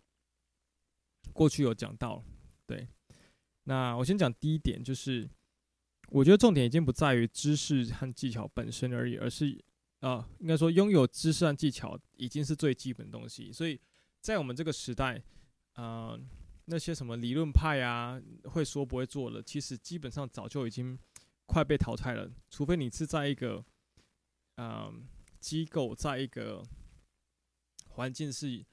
[1.34, 2.24] 过去有讲到，
[2.64, 2.88] 对。
[3.64, 5.28] 那我先讲第一点，就是
[6.08, 9.62] 我觉得重点已经不在于知识和技巧本身而已，而是
[10.00, 13.52] 啊、应该说拥有知识和技巧已经是最基本的东西。
[13.52, 13.78] 所以
[14.20, 15.22] 在我们这个时代，
[15.74, 16.18] 啊、
[16.64, 20.98] 那些什么理论派啊，会说不会做的，其实基本上早就已经
[21.46, 22.30] 快被淘汰了。
[22.48, 23.64] 除非你是在一个
[24.56, 25.06] 嗯、
[25.40, 26.62] 机构，在一个
[27.88, 28.64] 环境是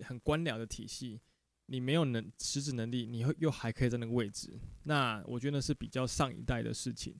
[0.00, 1.20] 很官僚的体系。
[1.66, 7.18] 你没有能实质能力，你又又还可以在那个位置，那我觉得是比较上一代的事情。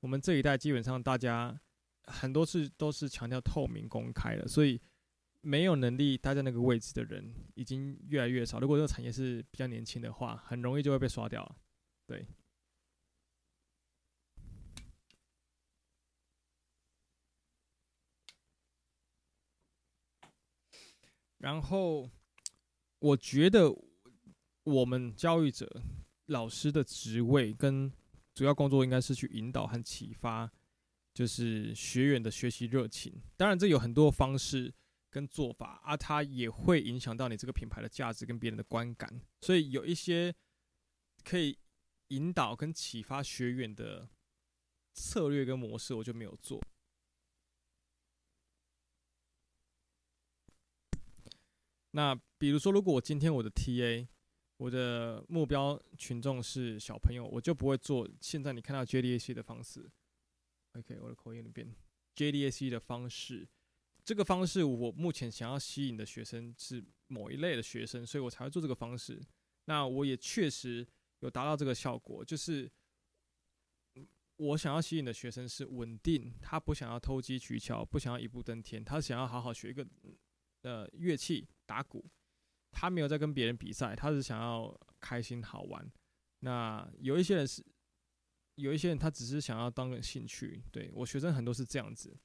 [0.00, 1.56] 我们这一代基本上大家
[2.06, 4.80] 很多事都是强调透明公开的，所以
[5.40, 11.56] 没有能力待在那个位置的人已经越来越少，如果这个产业是比较年轻的话，很容易就会被刷掉了。
[12.06, 12.26] 对。
[21.38, 22.08] 然后
[23.00, 23.70] 我觉得
[24.62, 25.82] 我们教育者
[26.26, 27.92] 老师的职位跟
[28.32, 30.50] 主要工作应该是去引导和启发。
[31.14, 33.22] 就是学员的学习热情。
[33.36, 34.74] 当然，这有很多方式
[35.08, 39.20] 跟做法啊，它也会影响到你这个品牌的价值跟别人的观感。
[39.40, 40.34] 所以有一些
[41.22, 41.56] 可以
[42.08, 44.08] 引导跟启发学员的
[44.92, 46.60] 策略跟模式，我就没有做。
[51.92, 54.08] 那比如说，如果我今天我的 TA，
[54.56, 59.88] 我的目标群众是小朋友，我就不会做现在你看到 JDAC 的方式。
[60.74, 61.74] OK，我的口音有点变。
[62.14, 63.48] JDAC 的方式，
[64.04, 69.20] 这个方式我目前想要吸引的学生是某一类的学生，所以我才会做这个方式。
[69.64, 70.86] 那我也确实
[71.20, 72.70] 有达到这个效果，就是
[74.36, 79.86] 我想要吸引的学生是稳定，他不想要投机取巧，不想要一步登天，他想要好好学一个
[80.62, 81.48] 呃乐器。
[81.66, 82.04] 打鼓，
[82.72, 85.90] 他没有在跟别人比赛，他是想要开心好玩。
[86.40, 87.64] 那有一些人是，
[88.56, 90.62] 有一些人他只是想要当个兴趣。
[90.70, 92.16] 对，我学生很多是这样子，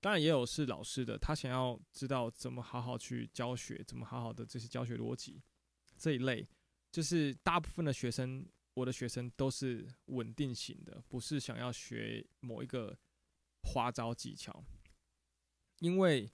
[0.00, 5.42] 当然也有是老师的，他想要知道怎么好好去教学，怎么好好的这些教学逻辑
[5.96, 6.48] 这一类。
[6.90, 12.96] 就是大部分的学生，我的学生都是稳定型的，不是想要学某一个
[13.62, 14.64] 花招技巧，
[15.80, 16.30] 因为。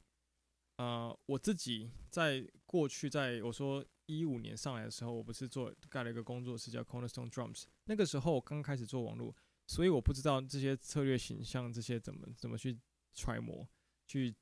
[0.77, 3.85] 呃，我自己在过去，在我说
[4.19, 7.65] 一五年上来的时候，我不是做盖了一个工作室叫 Cornerstone Drums。
[7.85, 9.35] 那个时候我刚开始做网络，
[9.67, 12.79] 所以我不知道这些策略形象这些怎么怎么去
[13.13, 13.69] 揣摩、
[14.07, 14.35] 去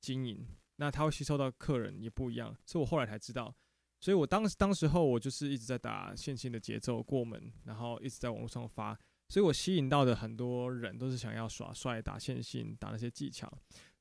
[0.00, 0.46] 经营。
[0.76, 3.54] 那他会吸收到客人也不一样，所以我后来才知道。
[4.00, 13.50] 所以我当时当时候我就是一直在打线性的节奏过门，然后一直在网络上发，所以我吸引到的很多人都是想要耍帅、打线性、打那些技巧。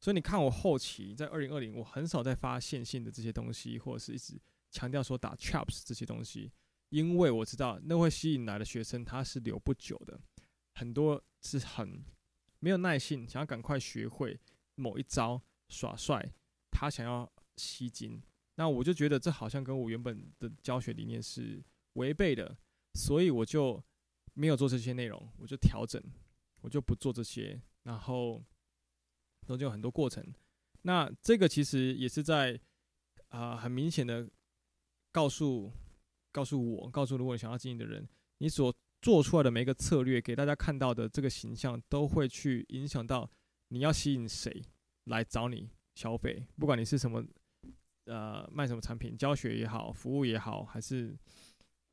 [0.02, 4.38] 所以你看，我后期在二零二零，我很少在发线性的这些东西，或者是一直
[4.74, 6.52] 强调说打 chops 这些东西，
[6.90, 10.20] 因为我知道那会吸引来的学生他是留不久的，
[10.74, 12.04] 很多是很
[12.60, 14.38] 没有耐性，想要赶快学会
[14.76, 16.34] 某一招耍帅，
[16.72, 18.22] 他想要吸睛，
[18.56, 21.64] 那我就觉得这好像跟我原本的教学理念是
[21.94, 22.58] 违背的，
[22.96, 23.82] 所以我就
[24.34, 26.04] 没有做这些内容，我就调整，
[26.60, 28.44] 我就不做这些，然后。
[29.46, 30.26] 中间有很多过程，
[30.84, 32.58] 那这个其实也是在
[33.28, 34.26] 啊、很明显的
[35.14, 35.72] 告诉
[36.34, 38.06] 告诉我，告诉如果你想要经营的人，
[38.40, 43.30] 你所做出来的每一个策略，给大家看到的这个形象，都会去影响到
[43.70, 44.62] 你要吸引谁
[45.06, 47.24] 来找你消费，不管你是什么
[48.06, 51.16] 呃卖什么产品，教学也好，服务也好，还是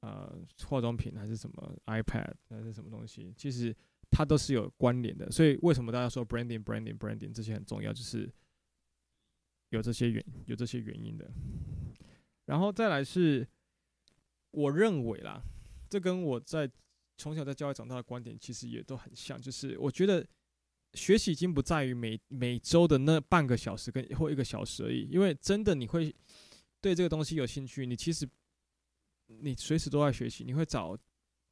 [0.00, 0.36] 呃
[0.66, 3.76] 化妆品，还是什么 iPad 还是什么东西，其实。
[4.12, 8.28] 它都是有关联的，所以为什么大家说 branding、branding、branding 这些很重要，就是
[9.68, 11.30] 有这些原有这些原因的。
[12.50, 13.46] 然后再来是，
[14.50, 15.40] 我认为啦，
[15.88, 16.70] 这跟我在
[17.16, 20.26] 从小在教育长大的观点其实也都很像，就是我觉得
[20.94, 26.14] 学习已经不在于每每周的那半个小时跟或一个小时而已，因为真的你会
[26.80, 28.28] 对这个东西有兴趣，你其实
[29.26, 30.98] 你随时都在学习，你会找。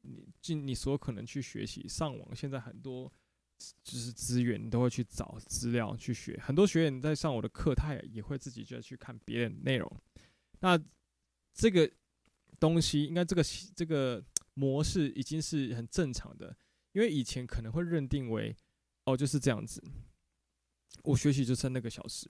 [0.03, 3.13] 你尽你所可能去学习，上网现在很多
[3.83, 6.39] 就是资源，你都会去找资料去学。
[6.41, 9.93] 很多学员在上我的课，他也也会自己就去看别人内容。
[10.61, 10.79] 那
[11.55, 11.91] 这个
[12.59, 13.43] 东西，应该这个
[13.75, 14.25] 这个
[14.55, 16.57] 模式已经是很正常的，
[16.93, 18.57] 因为以前可能会认定为
[19.05, 19.83] 哦就是这样子，
[21.03, 22.29] 我学习就剩那个小时，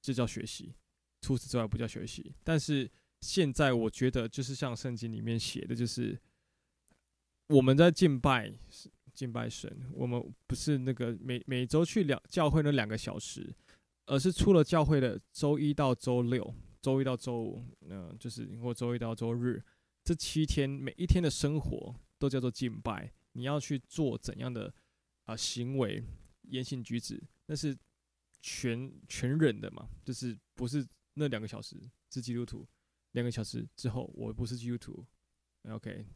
[0.00, 0.74] 这叫学习，
[1.20, 2.34] 除此之外不叫学习。
[2.44, 2.90] 但是
[3.20, 6.18] 现在我觉得，就是像圣经里面写的，就是。
[7.50, 8.52] 我们在敬拜，
[9.14, 9.74] 敬拜神。
[9.94, 13.56] 我们不是那个每每周去两教会那两个小时，
[14.04, 19.62] 而是出了教会的周一到周六，周一到周五，嗯、就是或周一到周日
[20.04, 23.12] 这七天，每一天的生活都叫做敬拜。
[23.32, 24.72] 你要去做怎样的
[25.24, 26.02] 啊、行为、
[26.42, 27.76] 言行举止，那是
[28.40, 30.84] 全全人的嘛，就是不是
[31.14, 31.76] 那两个小时
[32.10, 32.66] 是基督徒，
[33.12, 35.06] 两个小时之后我不是基督徒
[35.68, 36.06] ，OK，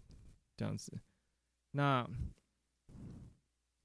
[0.57, 0.99] 这样子。
[1.73, 2.09] 那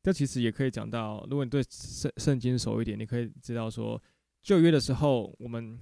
[0.02, 4.02] 这其实也可以讲到，如果你对圣圣经熟一点，你可以知道说，
[4.42, 5.78] 旧约的时候我们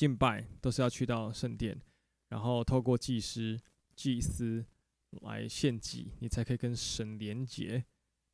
[0.00, 1.78] 敬拜都是要去到圣殿，
[2.30, 3.60] 然后透过祭司、
[3.94, 4.64] 祭司
[5.20, 7.84] 来献祭，你才可以跟神连结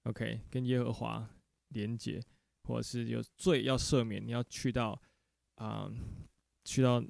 [0.05, 1.29] ，OK，跟耶和华
[1.71, 2.23] 连结，
[2.63, 5.03] 或者是有罪要赦免，你要去到
[5.57, 5.91] 啊、
[6.65, 7.03] 去到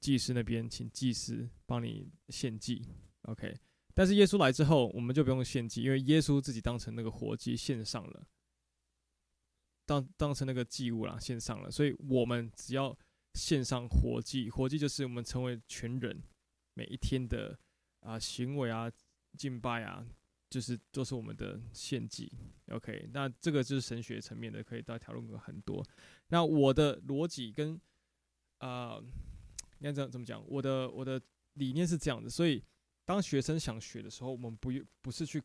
[0.00, 2.84] 祭司那边，请祭司帮你献祭
[3.22, 3.56] ，OK。
[3.94, 8.26] 但是耶稣来之后，我们就不用献祭，因为耶稣自己当成那个活祭献上了，
[9.86, 12.98] 当当成那个祭物啦献上了，所以我们只要
[13.34, 16.22] 献上活祭，活祭就是我们成为全人
[16.74, 17.58] 每一天的
[18.00, 18.90] 啊行为啊
[19.36, 20.06] 敬拜啊，
[20.48, 22.32] 就是都是我们的献祭。
[22.68, 25.84] OK，那这个就是神学层面的，可以大家讨论很多。
[26.28, 27.80] 那我的逻辑跟
[28.58, 28.98] 啊，
[29.78, 30.42] 应该这怎么讲？
[30.48, 31.20] 我的我的
[31.54, 32.62] 理念是这样的，所以
[33.04, 34.70] 当学生想学的时候，我们不
[35.02, 35.42] 不是去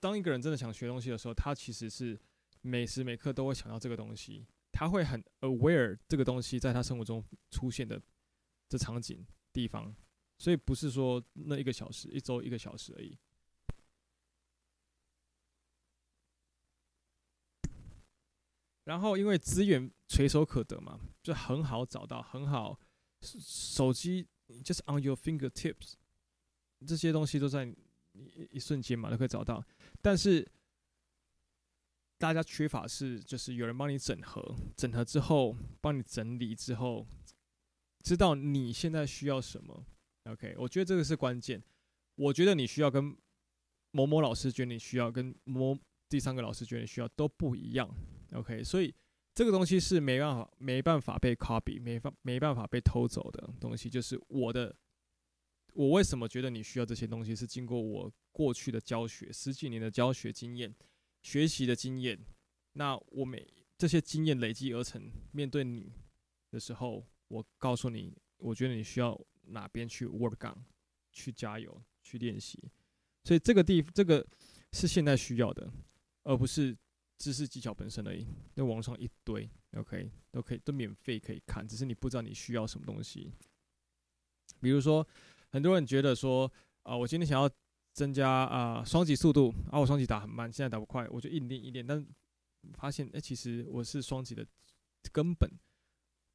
[0.00, 2.18] 当一个人真的想学东西的时候，他其实是
[2.62, 4.46] 每时每刻都会想到这个东西。
[4.78, 8.00] 他会很 aware 这个东西在他生活中出现的
[8.68, 9.92] 这场景地方，
[10.38, 13.18] 所以不是说那一个小时、一周一个小时而已。
[18.84, 22.78] 然后因为资源垂手可得嘛，就很好找到，很好，
[23.20, 24.28] 手机
[24.62, 25.94] just on your fingertips，
[26.86, 27.66] 这些东西都在
[28.12, 29.66] 一一瞬间嘛都可以找到，
[30.00, 30.48] 但是。
[32.18, 37.06] 大家缺乏是，就是有人帮你整合，整合之后帮你整理之后，
[38.02, 39.86] 知道你现在需要什么。
[40.24, 41.62] OK，我觉得这个是关键。
[42.16, 43.16] 我觉得你需要跟
[43.92, 45.78] 某某老师觉得你需要，跟某
[46.08, 47.88] 第三个老师觉得你需要都不一样。
[48.32, 48.92] OK，所以
[49.32, 53.88] 这个东西是没办法、没办法被 copy、没法、没办法被偷走的东西。
[53.88, 54.74] 就是我的，
[55.72, 60.74] 我为什么觉得你需要这些东西，是经过我过去的教学十几年的教学经验。
[61.22, 62.18] 学习的经验，
[62.72, 63.46] 那我每
[63.76, 65.92] 这些经验累积而成，面对你
[66.50, 70.64] 的时候，我告诉你，我觉得你需要哪边去 work on，
[71.12, 72.70] 去加油，去练习。
[73.24, 74.26] 所以这个地，这个
[74.72, 75.70] 是现在需要的，
[76.22, 76.76] 而不是
[77.18, 78.26] 知识技巧本身而已。
[78.54, 83.30] 那网上一堆，OK，都可以，都免费可以看，只是你不知道你需要什么东西。
[84.60, 85.06] 比如说，
[85.50, 86.50] 很多人觉得说，
[86.84, 87.50] 啊，我今天想要。
[87.98, 92.06] 增加啊，双击速度啊，我双击打很慢，现在打不快，我就一练一练，但
[92.74, 94.46] 发现哎、其实我是双击的
[95.10, 95.50] 根本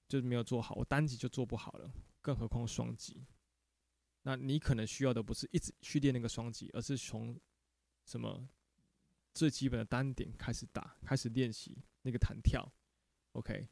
[0.09, 1.89] 就是没有做好，我单击就做不好了，
[2.21, 3.25] 更何况双击。
[4.23, 7.39] 那你可能需要的不是一直去练那个双击，而是从
[8.05, 8.45] 什么
[9.33, 12.69] 最基本的单点开始打，开始练习那个弹跳。
[13.31, 13.69] OK，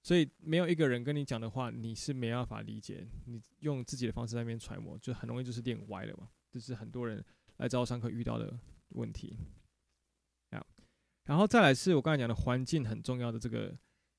[0.00, 6.30] 所以没有一个人跟你讲的话，你是没办法理解，你用自己的方式在那边揣摩，就很容易就是练歪了嘛。
[6.52, 7.24] 这是很多人
[7.56, 8.60] 来找我上课遇到的
[8.90, 9.38] 问题，
[10.50, 10.62] 啊，
[11.24, 13.74] 然后再来是我刚才讲的环境很重要的这个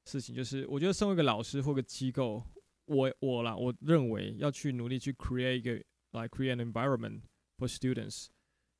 [0.05, 2.43] 事情，就是我觉得身为一个老师或个机构，
[2.85, 5.73] 我我啦，我认为要去努力去 create 一个
[6.13, 7.21] like create an environment
[7.59, 8.29] for students。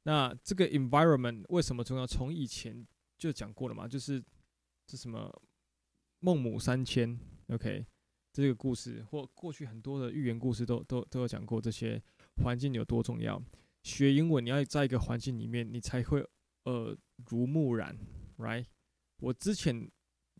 [0.01, 2.07] 那这个 environment 为什么重要？
[2.07, 2.87] 从以前
[3.19, 4.19] 就讲过了嘛，就是
[4.87, 5.31] 这什么
[6.17, 7.19] 孟母三迁
[7.49, 7.85] ，OK，
[8.31, 12.01] 这个故事或过去很多的寓言故事都都都有讲过这些。
[12.41, 13.41] 环境有多重要？
[13.83, 16.25] 学英文，你要在一个环境里面，你才会
[16.63, 16.97] 耳
[17.29, 17.97] 濡目染
[18.37, 18.65] ，right？
[19.19, 19.91] 我之前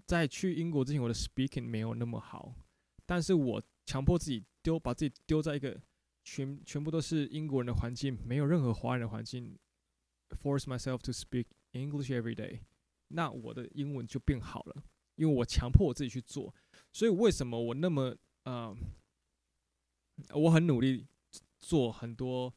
[0.06, 2.56] 在去英国之前，我的 speaking 没有那么好，
[3.06, 5.78] 但是我强迫自己丢，把自己丢在一个
[6.24, 9.60] 全全部都是英国人的环境，没有任何华人的环境
[10.41, 12.61] ，force myself to speak English every day，
[13.10, 14.84] 那我的英文就变好了，
[15.15, 16.56] 因为我强迫我自己去做。
[16.94, 18.15] 所以为什么我那么
[18.45, 18.74] 呃，
[20.34, 21.06] 我很努力。
[21.64, 22.53] 做很多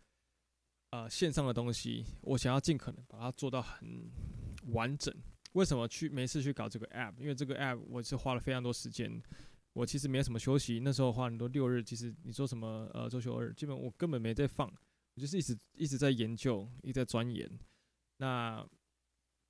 [0.91, 4.11] 呃线上的东西，我想要尽可能把它做到很
[4.73, 5.15] 完整。
[5.53, 7.15] 为什么去每次去搞这个 app？
[7.19, 9.23] 因为这个 app 我是花了非常多时间，
[9.73, 10.81] 我其实没有什么休息。
[10.81, 14.69] 那时候花很多六日，其实你说什么呃周休二日，基本我根本没在放，
[15.15, 17.49] 我就是一直一直在研究，一直在钻研。
[18.19, 18.67] 那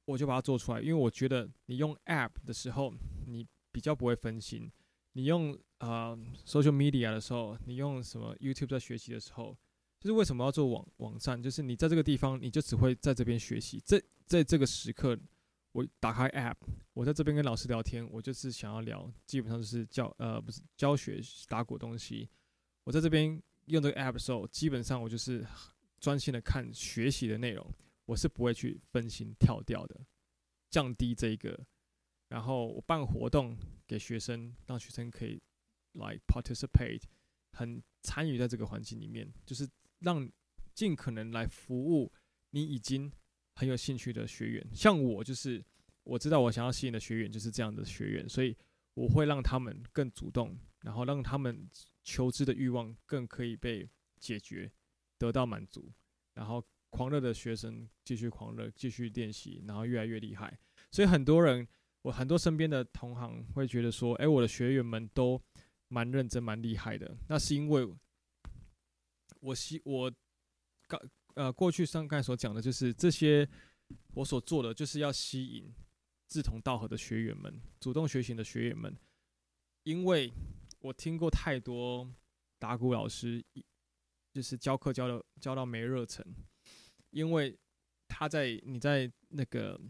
[0.04, 2.94] 我就把它做出来，因为我觉得你用 app 的时候，
[3.26, 4.70] 你比较不会分心。
[5.14, 6.16] 你用啊、
[6.46, 9.56] social media 的时候，你用什么 YouTube 在学习的时候，
[10.00, 11.42] 就是为什么要做网网站？
[11.42, 13.80] 就是你在这个地方，你就只会在这边学习。
[13.84, 15.18] 在在这个时刻，
[15.72, 16.56] 我打开 App，
[16.94, 22.28] 我在这边跟老师聊天，我就是想要聊，基本上就是教呃不是教学打鼓东西。
[22.84, 25.46] 我在这边用这个 App 的时候，基本上我就是
[26.00, 27.66] 专心的看学习的内容，
[28.04, 30.00] 我是不会去分心跳掉的，
[30.70, 31.58] 降低这个。
[32.28, 35.40] 然后我办活动给学生，让学生可以
[35.98, 37.02] 来 participate，
[37.52, 39.68] 很参与在这个环境里面，就是
[40.00, 40.30] 让
[40.74, 42.12] 尽可能来服务
[42.50, 43.10] 你已经
[43.54, 44.66] 很有兴趣的学员。
[44.74, 45.64] 像我就是
[46.02, 48.56] 我知道我想要吸引的学员就是这样的学员，所以
[48.94, 51.68] 我会让他们更主动，然后让他们
[52.04, 54.70] 求知的欲望更可以被解决，
[55.18, 55.92] 得到满足，
[56.34, 60.58] 然后狂热的学生继续狂热，继续练习，然后越来越厉害。
[60.90, 61.66] 所以很多人。
[62.02, 65.42] 我很多身边的同行会觉得说，哎，我的学员们都
[65.88, 67.16] 蛮认真、蛮厉害的。
[67.28, 67.86] 那是因为
[69.40, 70.12] 我吸我
[70.88, 71.00] 刚
[71.34, 73.48] 呃过去上刚所讲的，就是这些
[74.14, 75.72] 我所做的，就是要吸引
[76.28, 78.96] 志同道合的学员们、主动学习的学员们。
[79.84, 80.32] 因为
[80.80, 82.10] 我听过太多
[82.58, 83.44] 打鼓老师，
[84.32, 86.24] 就是教课教的教到没热忱，
[87.10, 87.56] 因为
[88.08, 89.80] 他在你在那个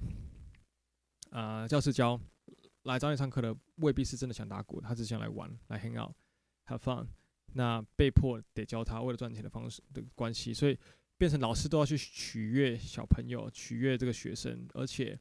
[1.31, 2.21] 啊、教室教
[2.87, 7.07] 来找你上课的未必是真的想打鼓，他只想来玩来 hang out，have fun。
[7.53, 10.79] 那被迫得教他为了赚钱的方式的关系，所以
[11.17, 15.19] 变成老师都要去取悦小朋友，取悦这个学生，而且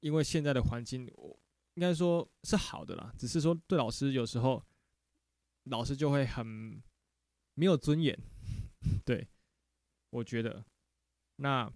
[0.00, 1.38] 因为现在的环境，我
[1.74, 4.64] 应该说是好的啦，只是说对老师有时候，
[5.64, 6.46] 老师就会很
[7.54, 8.16] 没有尊严。
[9.04, 9.28] 对，
[10.10, 10.64] 我觉得，
[11.36, 11.72] 那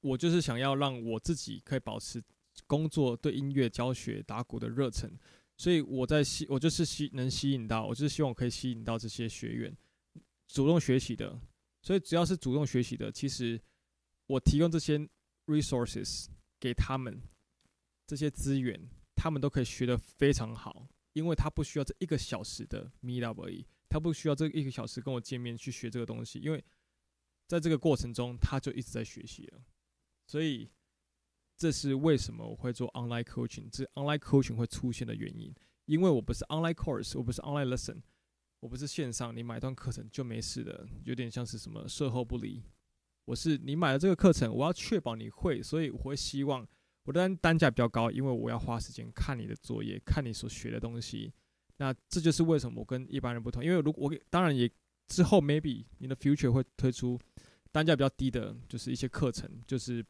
[0.00, 2.22] 我就是想要让我自己可以保持
[2.66, 5.10] 工作对音乐教学打鼓的热忱。
[5.56, 9.76] 所以我在吸，我就是吸能吸引到，我就是希望我可以吸引到这些学员
[10.48, 11.40] 主动学习的。
[11.80, 13.60] 所以只要是主动学习的，其实
[14.26, 14.98] 我提供这些
[15.46, 16.26] resources
[16.58, 17.22] 给他们，
[18.06, 26.64] 这些资源，他们都可以学得非常好，因为他不需要这一个小时的 meet up 而已，他不需要这一个小时跟我见面去学这个东西，因为
[27.46, 29.62] 在这个过程中他就一直在学习了，
[30.26, 30.68] 所以。
[31.56, 35.54] 这是为什么我会做 online coaching，这 online coaching 会出现的原因。
[35.86, 38.00] 因为我不是 online course，我不是 online lesson，
[38.60, 42.62] 我不是线上，你买段课程就没事的，有点像是什么售后不理。
[43.26, 46.66] 我是你买了这个课程，我要确保你会，所以我会希望
[47.04, 51.32] 我的单单价比较高，因为我要花时间看你的作业，看你所学的东西。
[51.76, 54.70] 那这就是为什么我跟一般人不同，因为如果我当然也
[55.06, 57.20] 之后 maybe 你的 future 会推出
[57.70, 60.04] 单价比较低的，就是一些课程，就是。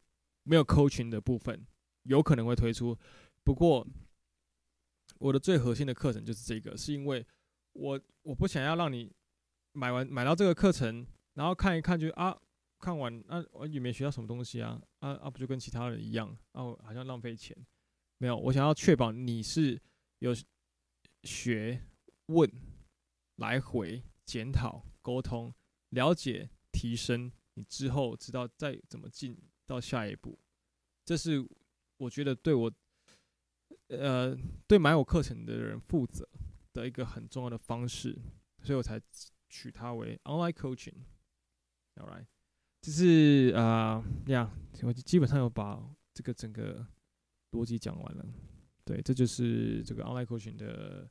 [0.45, 1.67] 没有 coaching 的部分，
[2.03, 2.97] 有可能会推出。
[3.43, 3.85] 不过，
[5.17, 7.25] 我的最核心的课程就是这个，是因为
[7.73, 9.11] 我我不想要让你
[9.73, 12.39] 买完买到这个课程，然后看一看就啊，
[12.79, 17.55] 看完啊我也没学到什么东西啊啊啊，不就跟其他人一样啊，好像浪费钱。
[18.17, 19.81] 没有，我想要确保你是
[20.19, 20.33] 有
[21.23, 21.81] 学
[22.27, 22.49] 问、
[23.35, 25.53] 来回检讨、沟通、
[25.89, 29.37] 了解、提升，你之后知道再怎么进。
[29.67, 30.37] 到下一步，
[31.03, 31.43] 这是
[31.97, 32.71] 我觉得对我，
[33.87, 34.37] 呃，
[34.67, 36.27] 对买我课程的人负责
[36.71, 38.15] 的一个很重要的方式，
[38.63, 39.01] 所以我才
[39.49, 40.93] 取它为 online coaching。
[41.95, 42.25] All right，
[42.81, 44.51] 就是啊，这样
[44.83, 45.83] 我基本上有把
[46.13, 46.85] 这个整个
[47.51, 48.25] 逻辑讲完了。
[48.83, 51.09] 对，这就是这个 online coaching 的，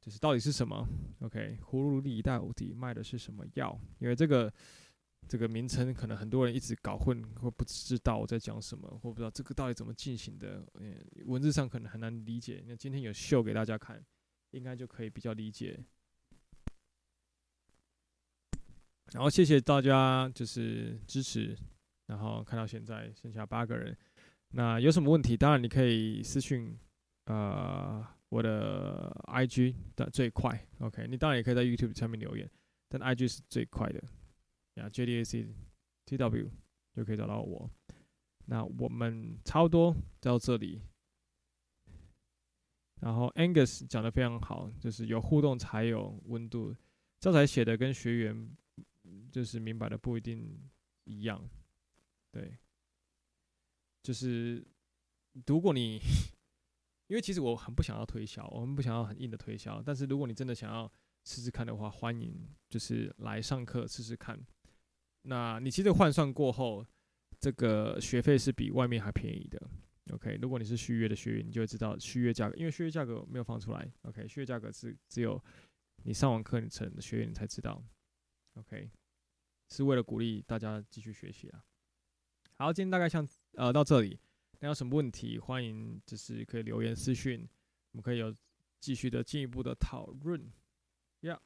[0.00, 0.88] 就是到底是什么
[1.20, 3.78] ？OK，葫芦里到底卖的是什么药？
[3.98, 4.52] 因为这个。
[5.28, 10.62] 这个名称可能很多人一直搞混，或不知道我在讲什么，或不知道这个到底怎么进行的。
[10.74, 10.94] 嗯，
[11.24, 12.62] 文字上可能很难理解。
[12.66, 14.04] 那今天有秀给大家看，
[14.50, 15.78] 应该就可以比较理解。
[19.12, 21.56] 然后谢谢大家就是支持，
[22.06, 23.96] 然后看到现在剩下八个人。
[24.50, 26.78] 那有什么问题，当然你可以私讯
[27.24, 30.66] 呃我的 IG 的最快。
[30.80, 32.50] OK，你当然也可以在 YouTube 上面留言，
[32.88, 34.02] 但 IG 是最快的。
[34.74, 35.52] 呀，JDAC
[36.06, 36.50] TW
[36.94, 37.70] 就可以找到我。
[38.46, 40.82] 那我们差不多到这里。
[43.00, 46.74] 然后 Angus 讲的非常好，就是有互动才有温度。
[47.20, 48.56] 教材写的跟学员
[49.30, 50.70] 就是明白的不一定
[51.04, 51.48] 一样，
[52.30, 52.58] 对。
[54.02, 54.64] 就是
[55.46, 56.00] 如果你，
[57.06, 59.80] 因为其实我很不想要推销，我们不想要很硬的推销。
[59.80, 60.90] 但是如果你真的想要
[61.24, 64.40] 试试看的话，欢迎就是来上课试试看。
[65.22, 66.84] 那你其实换算过后，
[67.38, 69.70] 这个学费是比外面还便宜的。
[70.12, 73.92] OK，如果你是续约的学员，你就会知道续约价格，因为续约价格没有放出来。
[74.02, 75.42] OK，续约价格是只有
[76.02, 77.82] 你上完课程的学员才知道。
[78.54, 78.90] OK，
[79.68, 81.64] 是为了鼓励大家继续学习啊。
[82.58, 84.18] 好，今天大概像呃到这里，
[84.58, 87.48] 那有什么问题欢迎就是可以留言私讯，
[87.92, 88.34] 我们可以有
[88.80, 90.52] 继续的进一步的讨论。
[91.20, 91.38] yeah，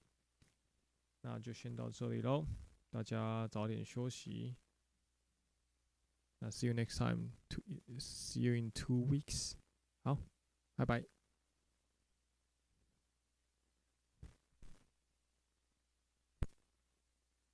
[1.20, 2.47] 那就先到这里喽。
[2.95, 4.56] 大家早点休息。
[6.40, 7.32] 那 see you next time.
[7.49, 7.62] To
[7.99, 9.53] see you in two weeks.
[10.03, 10.18] 好，
[10.76, 11.15] 拜拜。